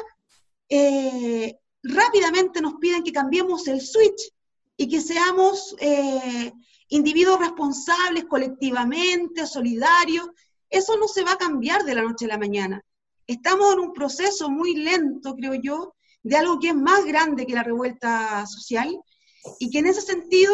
eh, 0.68 1.56
rápidamente 1.82 2.60
nos 2.60 2.74
piden 2.74 3.02
que 3.02 3.12
cambiemos 3.12 3.66
el 3.68 3.80
switch 3.80 4.32
y 4.76 4.88
que 4.88 5.00
seamos 5.00 5.74
eh, 5.78 6.52
individuos 6.88 7.40
responsables 7.40 8.24
colectivamente, 8.24 9.46
solidarios, 9.46 10.28
eso 10.68 10.96
no 10.96 11.08
se 11.08 11.22
va 11.22 11.32
a 11.32 11.38
cambiar 11.38 11.84
de 11.84 11.94
la 11.94 12.02
noche 12.02 12.24
a 12.24 12.28
la 12.28 12.38
mañana. 12.38 12.82
Estamos 13.26 13.74
en 13.74 13.80
un 13.80 13.92
proceso 13.92 14.50
muy 14.50 14.74
lento, 14.74 15.34
creo 15.36 15.54
yo, 15.54 15.94
de 16.22 16.36
algo 16.36 16.58
que 16.58 16.68
es 16.68 16.74
más 16.74 17.04
grande 17.04 17.46
que 17.46 17.54
la 17.54 17.62
revuelta 17.62 18.46
social 18.46 18.96
y 19.58 19.70
que 19.70 19.78
en 19.78 19.86
ese 19.86 20.00
sentido 20.00 20.52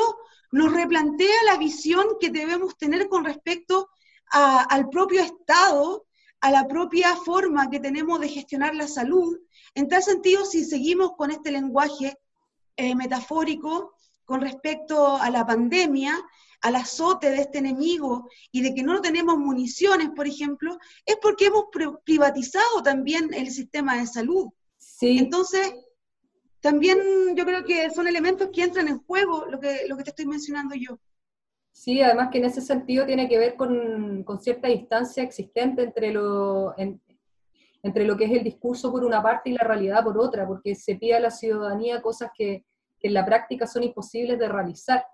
nos 0.50 0.72
replantea 0.72 1.44
la 1.44 1.58
visión 1.58 2.06
que 2.20 2.30
debemos 2.30 2.76
tener 2.78 3.08
con 3.08 3.24
respecto 3.24 3.90
al 4.30 4.88
propio 4.88 5.22
Estado, 5.22 6.06
a 6.40 6.50
la 6.50 6.66
propia 6.66 7.16
forma 7.16 7.70
que 7.70 7.80
tenemos 7.80 8.20
de 8.20 8.28
gestionar 8.28 8.74
la 8.74 8.86
salud. 8.86 9.38
En 9.74 9.88
tal 9.88 10.02
sentido, 10.02 10.44
si 10.44 10.64
seguimos 10.64 11.12
con 11.16 11.30
este 11.30 11.50
lenguaje 11.50 12.18
eh, 12.76 12.94
metafórico, 12.94 13.94
con 14.24 14.40
respecto 14.40 15.16
a 15.16 15.30
la 15.30 15.46
pandemia, 15.46 16.14
al 16.60 16.76
azote 16.76 17.30
de 17.30 17.42
este 17.42 17.58
enemigo 17.58 18.28
y 18.50 18.62
de 18.62 18.74
que 18.74 18.82
no 18.82 19.00
tenemos 19.00 19.38
municiones, 19.38 20.10
por 20.10 20.26
ejemplo, 20.26 20.78
es 21.06 21.16
porque 21.22 21.46
hemos 21.46 21.64
privatizado 22.04 22.82
también 22.82 23.32
el 23.32 23.50
sistema 23.50 23.96
de 23.96 24.06
salud. 24.06 24.48
Sí. 24.98 25.18
Entonces, 25.18 25.74
también 26.60 26.98
yo 27.36 27.44
creo 27.44 27.64
que 27.64 27.90
son 27.90 28.08
elementos 28.08 28.48
que 28.52 28.62
entran 28.62 28.88
en 28.88 28.98
juego, 28.98 29.46
lo 29.46 29.60
que, 29.60 29.82
lo 29.88 29.96
que 29.96 30.04
te 30.04 30.10
estoy 30.10 30.26
mencionando 30.26 30.74
yo. 30.74 30.98
Sí, 31.72 32.02
además 32.02 32.30
que 32.32 32.38
en 32.38 32.46
ese 32.46 32.60
sentido 32.60 33.06
tiene 33.06 33.28
que 33.28 33.38
ver 33.38 33.54
con, 33.54 34.24
con 34.24 34.40
cierta 34.40 34.68
distancia 34.68 35.22
existente 35.22 35.82
entre 35.82 36.12
lo, 36.12 36.74
entre 36.76 38.04
lo 38.04 38.16
que 38.16 38.24
es 38.24 38.32
el 38.32 38.42
discurso 38.42 38.90
por 38.90 39.04
una 39.04 39.22
parte 39.22 39.50
y 39.50 39.52
la 39.52 39.64
realidad 39.64 40.02
por 40.02 40.18
otra, 40.18 40.46
porque 40.46 40.74
se 40.74 40.96
pide 40.96 41.14
a 41.14 41.20
la 41.20 41.30
ciudadanía 41.30 42.02
cosas 42.02 42.30
que 42.36 42.64
que 42.98 43.08
en 43.08 43.14
la 43.14 43.24
práctica 43.24 43.66
son 43.66 43.84
imposibles 43.84 44.38
de 44.38 44.48
realizar. 44.48 45.04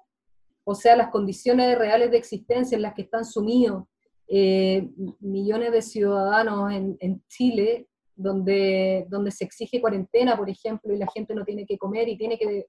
O 0.64 0.74
sea, 0.74 0.96
las 0.96 1.10
condiciones 1.10 1.78
reales 1.78 2.10
de 2.10 2.16
existencia 2.16 2.76
en 2.76 2.82
las 2.82 2.94
que 2.94 3.02
están 3.02 3.24
sumidos 3.24 3.84
eh, 4.26 4.88
millones 5.20 5.72
de 5.72 5.82
ciudadanos 5.82 6.72
en, 6.72 7.22
Chile, 7.28 7.88
donde, 8.14 9.06
donde 9.08 9.30
se 9.30 9.44
exige 9.44 9.80
cuarentena, 9.80 10.36
por 10.36 10.48
ejemplo, 10.48 10.94
y 10.94 10.98
la 10.98 11.06
gente 11.12 11.34
no 11.34 11.44
tiene 11.44 11.66
que 11.66 11.78
comer 11.78 12.08
y 12.08 12.16
tiene 12.16 12.38
que 12.38 12.66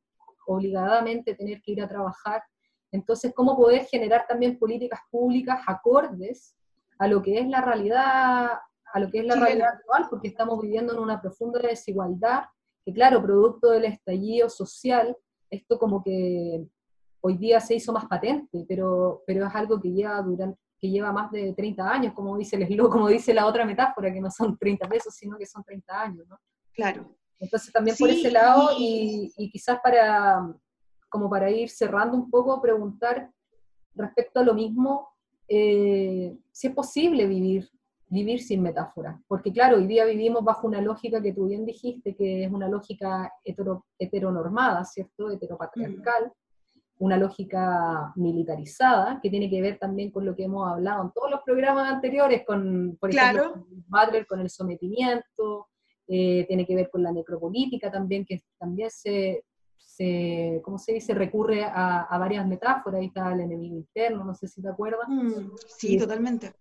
obligadamente 0.48 1.36
tener 1.36 1.62
que 1.62 1.72
ir 1.74 1.82
a 1.82 1.88
trabajar. 1.88 2.44
Entonces, 2.92 3.34
¿cómo 3.36 3.56
poder 3.56 3.86
generar 3.86 4.26
también 4.28 4.58
políticas 4.58 5.00
públicas 5.12 5.62
acordes 5.68 6.56
a 6.98 7.08
lo 7.08 7.22
que 7.22 7.40
es 7.40 7.48
la 7.48 7.62
realidad, 7.62 8.52
a 8.94 9.00
lo 9.00 9.10
que 9.12 9.20
es 9.20 9.26
la 9.26 9.36
realidad 9.36 9.70
actual? 9.74 10.08
Porque 10.10 10.30
estamos 10.30 10.62
viviendo 10.62 10.94
en 10.94 11.00
una 11.00 11.22
profunda 11.22 11.60
desigualdad 11.60 12.46
que 12.86 12.94
claro, 12.94 13.22
producto 13.22 13.72
del 13.72 13.86
estallido 13.86 14.48
social, 14.48 15.18
esto 15.50 15.80
como 15.80 16.04
que 16.04 16.68
hoy 17.22 17.38
día 17.38 17.60
se 17.60 17.76
hizo 17.76 17.92
más 17.92 18.06
patente, 18.06 18.64
pero, 18.68 19.24
pero 19.26 19.48
es 19.48 19.56
algo 19.56 19.82
que 19.82 19.92
lleva, 19.92 20.22
durante, 20.22 20.60
que 20.86 20.92
lleva 20.92 21.12
más 21.12 21.32
de 21.32 21.54
30 21.54 21.90
años, 21.90 22.14
como 22.14 22.38
dice 22.38 22.56
el 22.56 22.78
como 22.90 23.08
dice 23.08 23.34
la 23.34 23.48
otra 23.48 23.66
metáfora, 23.66 24.14
que 24.14 24.22
no 24.22 24.30
son 24.30 24.58
30 24.58 24.88
pesos, 24.88 25.16
sino 25.16 25.38
que 25.38 25.46
son 25.46 25.64
30 25.64 26.02
años, 26.02 26.28
¿no? 26.28 26.38
Claro. 26.74 27.16
Entonces 27.40 27.72
también 27.74 27.96
por 27.98 28.10
ese 28.10 28.32
lado, 28.32 28.70
y, 28.78 29.34
y, 29.38 29.50
quizás 29.50 29.80
para, 29.82 30.54
como 31.10 31.30
para 31.30 31.50
ir 31.52 31.70
cerrando 31.70 32.16
un 32.16 32.30
poco, 32.30 32.62
preguntar 32.62 33.30
respecto 33.94 34.40
a 34.40 34.44
lo 34.44 34.54
mismo, 34.54 35.10
eh, 35.48 36.38
si 36.52 36.68
es 36.68 36.74
posible 36.74 37.28
vivir 37.28 37.70
vivir 38.08 38.42
sin 38.42 38.62
metáfora. 38.62 39.22
Porque 39.28 39.52
claro, 39.52 39.78
hoy 39.78 39.88
día 39.88 40.06
vivimos 40.06 40.44
bajo 40.44 40.68
una 40.68 40.82
lógica 40.82 41.22
que 41.22 41.34
tú 41.34 41.48
bien 41.48 41.66
dijiste, 41.66 42.16
que 42.16 42.46
es 42.46 42.52
una 42.52 42.70
lógica 42.70 43.32
heteronormada, 43.44 44.86
¿cierto? 44.86 45.32
Heteropatriarcal, 45.32 46.32
una 46.98 47.18
lógica 47.18 48.14
militarizada, 48.16 49.20
que 49.22 49.30
tiene 49.30 49.50
que 49.50 49.62
ver 49.62 49.78
también 49.78 50.12
con 50.12 50.26
lo 50.26 50.36
que 50.36 50.44
hemos 50.44 50.68
hablado 50.68 51.04
en 51.04 51.12
todos 51.12 51.30
los 51.30 51.42
programas 51.42 51.92
anteriores, 51.92 52.44
con, 52.46 52.98
por 53.00 53.10
ejemplo, 53.10 53.66
Butler, 53.88 54.26
con 54.26 54.40
el 54.40 54.50
sometimiento, 54.50 55.68
eh, 56.08 56.46
tiene 56.48 56.66
que 56.66 56.76
ver 56.76 56.90
con 56.90 57.04
la 57.04 57.12
necropolítica 57.12 57.92
también, 57.92 58.26
que 58.26 58.44
también 58.58 58.90
se, 58.90 59.44
se 59.78 60.62
¿cómo 60.64 60.78
se 60.78 60.94
dice? 60.94 61.14
Recurre 61.14 61.64
a, 61.66 62.08
varias 62.18 62.48
metáforas, 62.48 63.02
ahí 63.02 63.08
está 63.08 63.34
el 63.34 63.42
enemigo 63.42 63.76
interno, 63.76 64.24
no 64.24 64.34
sé 64.34 64.48
si 64.48 64.62
te 64.62 64.70
acuerdas. 64.70 65.08
Mm, 65.10 65.52
sí, 65.68 65.98
totalmente 65.98 66.54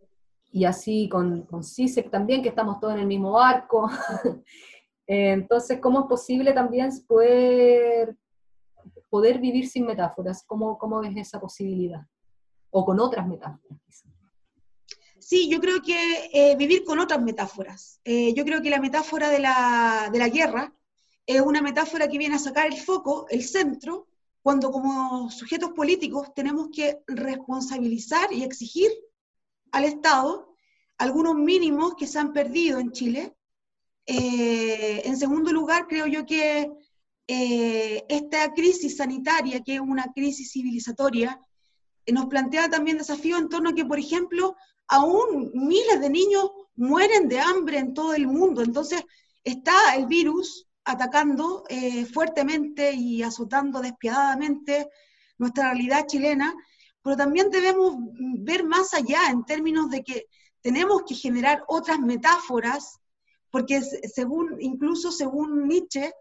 y 0.54 0.64
así 0.66 1.08
con, 1.08 1.42
con 1.42 1.64
CISEC 1.64 2.10
también, 2.10 2.40
que 2.40 2.50
estamos 2.50 2.78
todos 2.78 2.94
en 2.94 3.00
el 3.00 3.06
mismo 3.08 3.32
barco. 3.32 3.90
Entonces, 5.06 5.80
¿cómo 5.80 6.02
es 6.02 6.06
posible 6.06 6.52
también 6.52 6.90
poder, 7.08 8.16
poder 9.14 9.38
vivir 9.38 9.68
sin 9.68 9.86
metáforas? 9.86 10.42
¿Cómo, 10.44 10.76
¿Cómo 10.76 11.00
ves 11.00 11.16
esa 11.16 11.38
posibilidad? 11.38 12.04
O 12.70 12.84
con 12.84 12.98
otras 12.98 13.24
metáforas. 13.28 13.78
Sí, 15.20 15.48
yo 15.48 15.60
creo 15.60 15.80
que 15.80 16.30
eh, 16.32 16.56
vivir 16.56 16.82
con 16.82 16.98
otras 16.98 17.22
metáforas. 17.22 18.00
Eh, 18.02 18.34
yo 18.34 18.44
creo 18.44 18.60
que 18.60 18.70
la 18.70 18.80
metáfora 18.80 19.28
de 19.30 19.38
la, 19.38 20.10
de 20.12 20.18
la 20.18 20.28
guerra 20.28 20.74
es 21.26 21.40
una 21.40 21.62
metáfora 21.62 22.08
que 22.08 22.18
viene 22.18 22.34
a 22.34 22.40
sacar 22.40 22.66
el 22.66 22.76
foco, 22.76 23.28
el 23.30 23.44
centro, 23.44 24.08
cuando 24.42 24.72
como 24.72 25.30
sujetos 25.30 25.70
políticos 25.70 26.34
tenemos 26.34 26.70
que 26.74 26.98
responsabilizar 27.06 28.32
y 28.32 28.42
exigir 28.42 28.90
al 29.70 29.84
Estado, 29.84 30.56
algunos 30.98 31.36
mínimos 31.36 31.94
que 31.94 32.08
se 32.08 32.18
han 32.18 32.32
perdido 32.32 32.80
en 32.80 32.90
Chile. 32.90 33.36
Eh, 34.06 35.02
en 35.04 35.16
segundo 35.16 35.52
lugar, 35.52 35.86
creo 35.86 36.08
yo 36.08 36.26
que 36.26 36.68
eh, 37.26 38.04
esta 38.08 38.52
crisis 38.52 38.96
sanitaria, 38.96 39.62
que 39.62 39.76
es 39.76 39.80
una 39.80 40.12
crisis 40.14 40.52
civilizatoria, 40.52 41.40
eh, 42.06 42.12
nos 42.12 42.26
plantea 42.26 42.68
también 42.68 42.98
desafíos 42.98 43.40
en 43.40 43.48
torno 43.48 43.70
a 43.70 43.74
que, 43.74 43.84
por 43.84 43.98
ejemplo, 43.98 44.56
aún 44.88 45.50
miles 45.54 46.00
de 46.00 46.10
niños 46.10 46.50
mueren 46.76 47.28
de 47.28 47.40
hambre 47.40 47.78
en 47.78 47.94
todo 47.94 48.14
el 48.14 48.26
mundo. 48.26 48.62
Entonces, 48.62 49.02
está 49.42 49.94
el 49.96 50.06
virus 50.06 50.66
atacando 50.84 51.64
fuertemente 52.12 52.92
y 52.92 53.22
azotando 53.22 53.80
despiadadamente 53.80 54.90
nuestra 55.38 55.72
realidad 55.72 56.06
chilena, 56.06 56.54
pero 57.02 57.16
también 57.16 57.50
debemos 57.50 57.96
ver 58.38 58.64
más 58.64 58.94
allá 58.94 59.30
en 59.30 59.44
términos 59.44 59.90
de 59.90 60.02
que 60.02 60.26
tenemos 60.60 61.02
que 61.06 61.14
generar 61.14 61.62
otras 61.68 62.00
metáforas, 62.00 62.98
porque 63.50 63.82
según, 63.82 64.56
incluso 64.60 65.12
según 65.12 65.68
Nietzsche, 65.68 66.12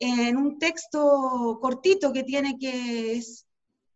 en 0.00 0.36
un 0.36 0.58
texto 0.58 1.58
cortito 1.60 2.12
que 2.12 2.22
tiene 2.22 2.58
que 2.58 3.16
es... 3.16 3.46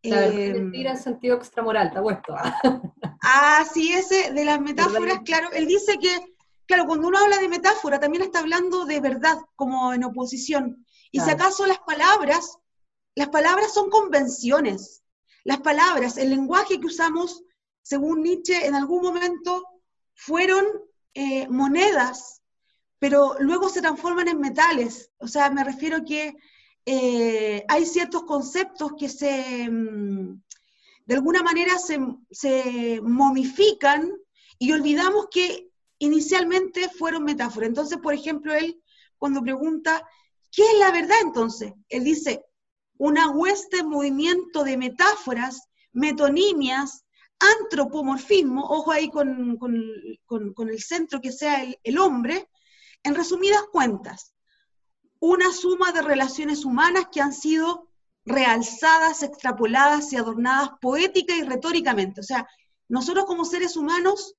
Claro, 0.02 0.32
eh, 0.32 0.52
mentira 0.54 0.90
en 0.92 0.98
sentido 0.98 1.36
extramoral, 1.36 1.88
está 1.88 2.02
puesto. 2.02 2.34
ah, 3.22 3.64
sí, 3.72 3.92
ese 3.92 4.32
de 4.32 4.44
las 4.44 4.60
metáforas, 4.60 5.20
claro, 5.24 5.52
él 5.52 5.66
dice 5.66 5.96
que, 5.98 6.34
claro, 6.66 6.86
cuando 6.86 7.06
uno 7.06 7.18
habla 7.18 7.38
de 7.38 7.48
metáfora, 7.48 8.00
también 8.00 8.24
está 8.24 8.40
hablando 8.40 8.84
de 8.84 9.00
verdad, 9.00 9.38
como 9.54 9.92
en 9.94 10.02
oposición. 10.02 10.84
Y 11.12 11.20
si 11.20 11.30
acaso 11.30 11.66
las 11.66 11.78
palabras, 11.80 12.58
las 13.14 13.28
palabras 13.28 13.72
son 13.72 13.90
convenciones, 13.90 15.04
las 15.44 15.60
palabras, 15.60 16.16
el 16.16 16.30
lenguaje 16.30 16.80
que 16.80 16.86
usamos, 16.86 17.44
según 17.82 18.22
Nietzsche, 18.22 18.66
en 18.66 18.74
algún 18.74 19.02
momento 19.02 19.64
fueron 20.14 20.64
eh, 21.14 21.46
monedas, 21.48 22.41
pero 23.02 23.34
luego 23.40 23.68
se 23.68 23.80
transforman 23.80 24.28
en 24.28 24.38
metales. 24.38 25.10
O 25.18 25.26
sea, 25.26 25.50
me 25.50 25.64
refiero 25.64 26.04
que 26.04 26.36
eh, 26.86 27.64
hay 27.66 27.84
ciertos 27.84 28.22
conceptos 28.22 28.92
que 28.96 29.08
se, 29.08 29.68
mm, 29.68 30.40
de 31.06 31.14
alguna 31.16 31.42
manera 31.42 31.80
se, 31.80 31.98
se 32.30 33.00
momifican 33.02 34.08
y 34.56 34.70
olvidamos 34.70 35.26
que 35.32 35.68
inicialmente 35.98 36.88
fueron 36.90 37.24
metáforas. 37.24 37.70
Entonces, 37.70 37.98
por 37.98 38.14
ejemplo, 38.14 38.54
él 38.54 38.80
cuando 39.18 39.42
pregunta, 39.42 40.08
¿qué 40.52 40.62
es 40.62 40.78
la 40.78 40.92
verdad 40.92 41.16
entonces? 41.22 41.72
Él 41.88 42.04
dice, 42.04 42.44
una 42.98 43.30
hueste 43.30 43.82
movimiento 43.82 44.62
de 44.62 44.76
metáforas, 44.76 45.68
metonimias, 45.92 47.04
antropomorfismo, 47.42 48.62
ojo 48.62 48.92
ahí 48.92 49.10
con, 49.10 49.58
el 50.68 50.80
centro 50.80 51.20
que 51.20 51.32
sea 51.32 51.66
el, 51.82 51.98
hombre, 51.98 52.48
en 53.02 53.14
resumidas 53.14 53.62
cuentas, 53.72 54.34
una 55.20 55.52
suma 55.52 55.92
de 55.92 56.02
relaciones 56.02 56.64
humanas 56.64 57.06
que 57.12 57.20
han 57.20 57.32
sido 57.32 57.88
realzadas, 58.24 59.22
extrapoladas 59.22 60.12
y 60.12 60.16
adornadas 60.16 60.70
poética 60.80 61.34
y 61.34 61.42
retóricamente. 61.42 62.20
O 62.20 62.24
sea, 62.24 62.46
nosotros 62.88 63.24
como 63.24 63.44
seres 63.44 63.76
humanos 63.76 64.34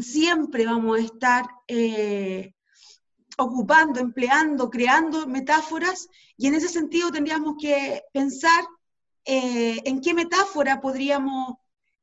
siempre 0.00 0.66
vamos 0.66 0.98
a 0.98 1.02
estar 1.02 1.46
eh, 1.68 2.54
ocupando, 3.38 4.00
empleando, 4.00 4.70
creando 4.70 5.26
metáforas 5.26 6.08
y 6.36 6.48
en 6.48 6.54
ese 6.54 6.68
sentido 6.68 7.10
tendríamos 7.10 7.56
que 7.60 8.02
pensar 8.12 8.64
eh, 9.24 9.80
en 9.84 10.00
qué 10.00 10.14
metáfora 10.14 10.80
podríamos 10.80 11.54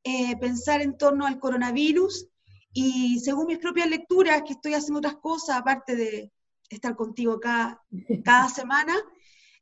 eh, 0.04 0.38
pensar 0.38 0.82
en 0.82 0.98
torno 0.98 1.26
al 1.26 1.40
coronavirus 1.40 2.28
y 2.74 3.20
según 3.20 3.46
mis 3.48 3.60
propias 3.60 3.88
lecturas, 3.88 4.42
que 4.46 4.54
estoy 4.54 4.74
haciendo 4.74 4.98
otras 4.98 5.18
cosas, 5.18 5.58
aparte 5.58 5.96
de 5.96 6.32
estar 6.70 6.96
contigo 6.96 7.40
cada, 7.40 7.82
cada 8.26 8.50
semana, 8.50 8.96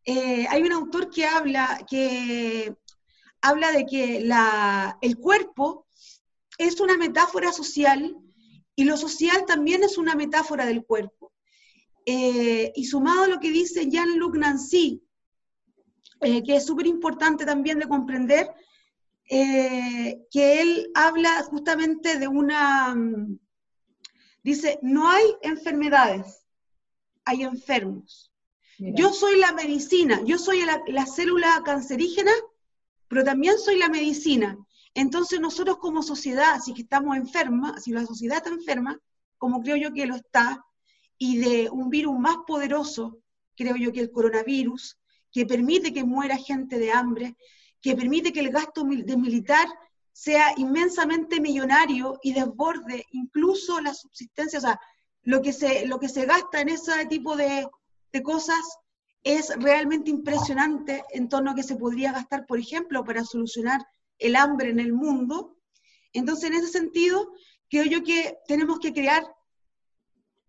eh, 0.06 0.48
hay 0.50 0.64
un 0.64 0.72
autor 0.72 1.10
que 1.10 1.26
habla, 1.26 1.86
que 1.90 2.74
habla 3.42 3.72
de 3.72 3.86
que 3.86 4.22
la, 4.22 4.98
el 5.02 5.18
cuerpo 5.18 5.88
es 6.58 6.80
una 6.80 6.98
metáfora 6.98 7.52
social 7.52 8.18
y 8.76 8.86
lo 8.86 8.96
social 8.96 9.46
también 9.46 9.84
es 9.84 9.98
una 9.98 10.16
metáfora 10.16 10.66
del 10.66 10.86
cuerpo. 10.86 11.34
Eh, 12.06 12.72
y 12.76 12.86
sumado 12.86 13.24
a 13.24 13.28
lo 13.28 13.40
que 13.40 13.52
dice 13.52 13.88
Jean-Luc 13.88 14.36
Nancy, 14.38 15.04
que 16.20 16.56
es 16.56 16.66
súper 16.66 16.86
importante 16.86 17.46
también 17.46 17.80
de 17.80 17.88
comprender, 17.88 18.52
eh, 19.34 20.28
que 20.30 20.62
él 20.62 20.92
habla 20.94 21.42
justamente 21.44 22.20
de 22.20 22.28
una, 22.28 22.94
mm, 22.94 23.40
dice, 24.44 24.78
no 24.82 25.10
hay 25.10 25.24
enfermedades, 25.42 26.46
hay 27.24 27.44
enfermos. 27.44 28.34
Yo 28.78 29.14
soy 29.14 29.40
la 29.40 29.54
medicina, 29.54 30.20
yo 30.26 30.38
soy 30.38 30.64
la, 30.66 31.06
célula 31.06 31.62
cancerígena, 31.64 32.34
pero 33.08 33.24
también 33.24 33.58
soy 33.58 33.78
la 33.78 33.88
medicina. 33.88 34.58
Entonces 34.96 35.40
nosotros 35.40 35.78
como 35.78 36.04
sociedad, 36.04 36.60
si 36.60 36.74
que 36.74 36.82
estamos 36.82 37.16
enfermas, 37.16 37.84
si 37.84 37.92
la 37.92 38.06
sociedad 38.06 38.38
está 38.40 38.50
enferma, 38.50 39.00
como 39.38 39.62
creo 39.62 39.78
yo 39.78 39.94
que 39.94 40.08
lo 40.08 40.16
está, 40.16 40.66
y 41.18 41.38
de 41.38 41.70
un 41.70 41.90
virus 41.90 42.20
más 42.20 42.36
poderoso, 42.46 43.22
creo 43.56 43.78
yo 43.78 43.94
que 43.94 44.02
el 44.02 44.12
coronavirus, 44.12 44.98
que 45.32 45.46
permite 45.46 45.94
que 45.94 46.04
muera 46.04 46.36
gente 46.36 46.80
de 46.80 46.92
hambre, 46.92 47.38
que 47.82 47.96
permite 47.96 48.32
que 48.32 48.42
el 48.42 48.52
gasto 48.52 48.84
de 48.84 49.18
militar 49.18 49.68
sea 50.14 50.54
inmensamente 50.58 51.40
millonario 51.40 52.20
y 52.22 52.34
desborde 52.34 53.06
incluso 53.12 53.82
la 53.82 53.94
subsistencia, 53.94 54.60
o 54.60 54.62
sea, 54.62 54.80
lo 55.24 55.42
que 55.42 55.54
se, 55.54 55.88
lo 55.88 56.00
que 56.00 56.10
se 56.10 56.26
gasta 56.26 56.62
en 56.62 56.70
ese 56.70 57.06
tipo 57.06 57.36
de, 57.36 57.68
cosas 58.24 58.78
es 59.24 59.54
realmente 59.58 60.10
impresionante 60.10 61.04
en 61.12 61.30
torno 61.30 61.52
a 61.52 61.56
que 61.56 61.64
se 61.64 61.78
podría 61.78 62.12
gastar, 62.12 62.46
por 62.46 62.60
ejemplo, 62.60 63.06
para 63.06 63.24
solucionar 63.24 63.86
el 64.18 64.36
hambre 64.36 64.70
en 64.70 64.80
el 64.80 64.92
mundo. 64.92 65.58
Entonces, 66.12 66.50
en 66.50 66.56
ese 66.56 66.68
sentido, 66.68 67.32
creo 67.70 67.86
yo 67.86 68.04
que 68.04 68.38
tenemos 68.48 68.80
que 68.80 68.92
crear 68.92 69.24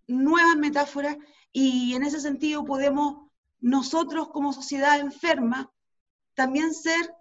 nuevas 0.08 0.56
metáforas 0.56 1.16
y 1.52 1.94
en 1.94 2.02
ese 2.02 2.20
sentido 2.20 2.64
podemos 2.64 3.30
nosotros 3.60 4.30
como 4.30 4.52
sociedad 4.52 4.98
enferma 4.98 5.70
también 6.34 6.74
ser 6.74 7.14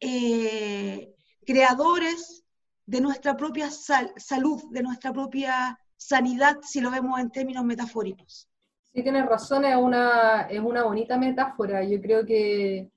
eh, 0.00 1.14
creadores 1.44 2.44
de 2.84 3.00
nuestra 3.00 3.36
propia 3.36 3.70
salud, 3.70 4.62
de 4.70 4.82
nuestra 4.82 5.12
propia 5.12 5.78
sanidad, 5.96 6.58
si 6.62 6.80
lo 6.80 6.90
vemos 6.90 7.18
en 7.18 7.30
términos 7.30 7.64
metafóricos. 7.64 8.48
Sí, 8.92 9.02
tienes 9.02 9.26
razón, 9.26 9.64
es 9.64 9.76
una, 9.76 10.42
es 10.42 10.60
una 10.60 10.84
bonita 10.84 11.18
metáfora. 11.18 11.84
Yo 11.84 12.00
creo 12.00 12.24
que, 12.24 12.90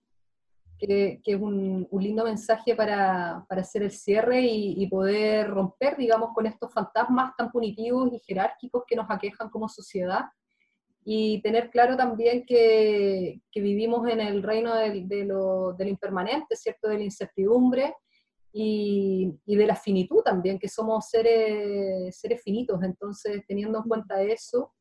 que, 0.78 1.20
es 1.26 1.42
un, 1.42 1.88
lindo 1.92 2.24
mensaje 2.24 2.76
para, 2.76 3.46
para 3.50 3.62
hacer 3.62 3.84
el 3.84 3.92
cierre 3.92 4.42
y, 4.42 4.82
y, 4.82 4.88
poder 4.88 5.50
romper, 5.50 5.98
digamos, 5.98 6.34
con 6.34 6.46
estos 6.46 6.72
fantasmas 6.74 7.36
tan 7.36 7.52
punitivos 7.52 8.14
y 8.14 8.20
jerárquicos 8.20 8.84
que 8.88 8.96
nos 8.96 9.10
aquejan 9.10 9.50
como 9.50 9.68
sociedad 9.68 10.26
y 11.12 11.42
tener 11.42 11.72
claro 11.72 11.98
también 11.98 12.46
que, 12.46 13.42
vivimos 13.56 14.08
en 14.08 14.20
el 14.20 14.44
reino 14.44 14.76
del, 14.76 15.08
de 15.08 15.26
lo, 15.26 15.76
impermanente, 15.80 16.56
¿cierto? 16.56 16.88
De 16.88 17.00
la 17.00 17.04
incertidumbre 17.04 17.96
y, 18.54 19.34
y, 19.44 19.56
de 19.56 19.66
la 19.66 19.76
finitud 19.76 20.22
también, 20.22 20.60
que 20.60 20.70
somos 20.70 21.10
seres, 21.10 22.16
seres 22.16 22.44
finitos. 22.44 22.84
Entonces, 22.84 23.42
teniendo 23.48 23.80
en 23.80 23.86
cuenta 23.86 24.22
eso 24.22 24.72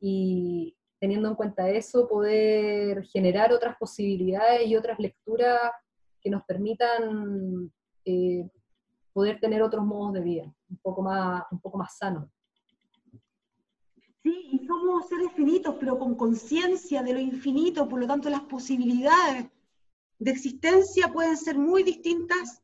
y 0.00 0.76
teniendo 1.00 1.30
en 1.30 1.34
cuenta 1.34 1.68
eso, 1.68 2.06
poder 2.06 3.04
generar 3.06 3.52
otras 3.52 3.76
posibilidades 3.76 4.68
y 4.68 4.76
otras 4.76 5.00
lecturas 5.00 5.72
que 6.20 6.30
nos 6.30 6.44
permitan 6.44 7.72
eh, 8.04 8.48
poder 9.12 9.40
tener 9.40 9.62
otros 9.62 9.84
modos 9.84 10.12
de 10.12 10.20
vida, 10.20 10.54
un 10.70 10.76
poco 10.76 11.02
más, 11.02 11.42
un 11.50 11.58
poco 11.60 11.76
más 11.76 11.98
sanos. 11.98 12.30
Sí, 14.26 14.48
y 14.50 14.66
somos 14.66 15.08
seres 15.08 15.30
finitos, 15.36 15.76
pero 15.78 16.00
con 16.00 16.16
conciencia 16.16 17.04
de 17.04 17.12
lo 17.12 17.20
infinito, 17.20 17.88
por 17.88 18.00
lo 18.00 18.08
tanto 18.08 18.28
las 18.28 18.40
posibilidades 18.40 19.46
de 20.18 20.30
existencia 20.32 21.12
pueden 21.12 21.36
ser 21.36 21.56
muy 21.56 21.84
distintas 21.84 22.60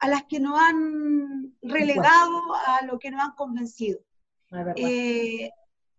a 0.00 0.08
las 0.08 0.24
que 0.24 0.40
nos 0.40 0.58
han 0.58 1.54
relegado, 1.62 2.42
a 2.54 2.84
lo 2.86 2.98
que 2.98 3.12
nos 3.12 3.20
han 3.20 3.36
convencido. 3.36 4.00
Eh, 4.74 5.48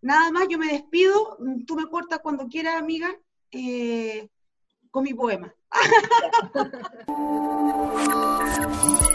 nada 0.01 0.29
más, 0.29 0.49
yo 0.49 0.57
me 0.57 0.73
despido, 0.73 1.37
tú 1.65 1.75
me 1.75 1.87
cortas 1.87 2.19
cuando 2.19 2.49
quieras, 2.49 2.75
amiga, 2.75 3.07
eh, 3.51 4.27
con 4.91 5.05
mi 5.05 5.13
poema. 5.13 5.55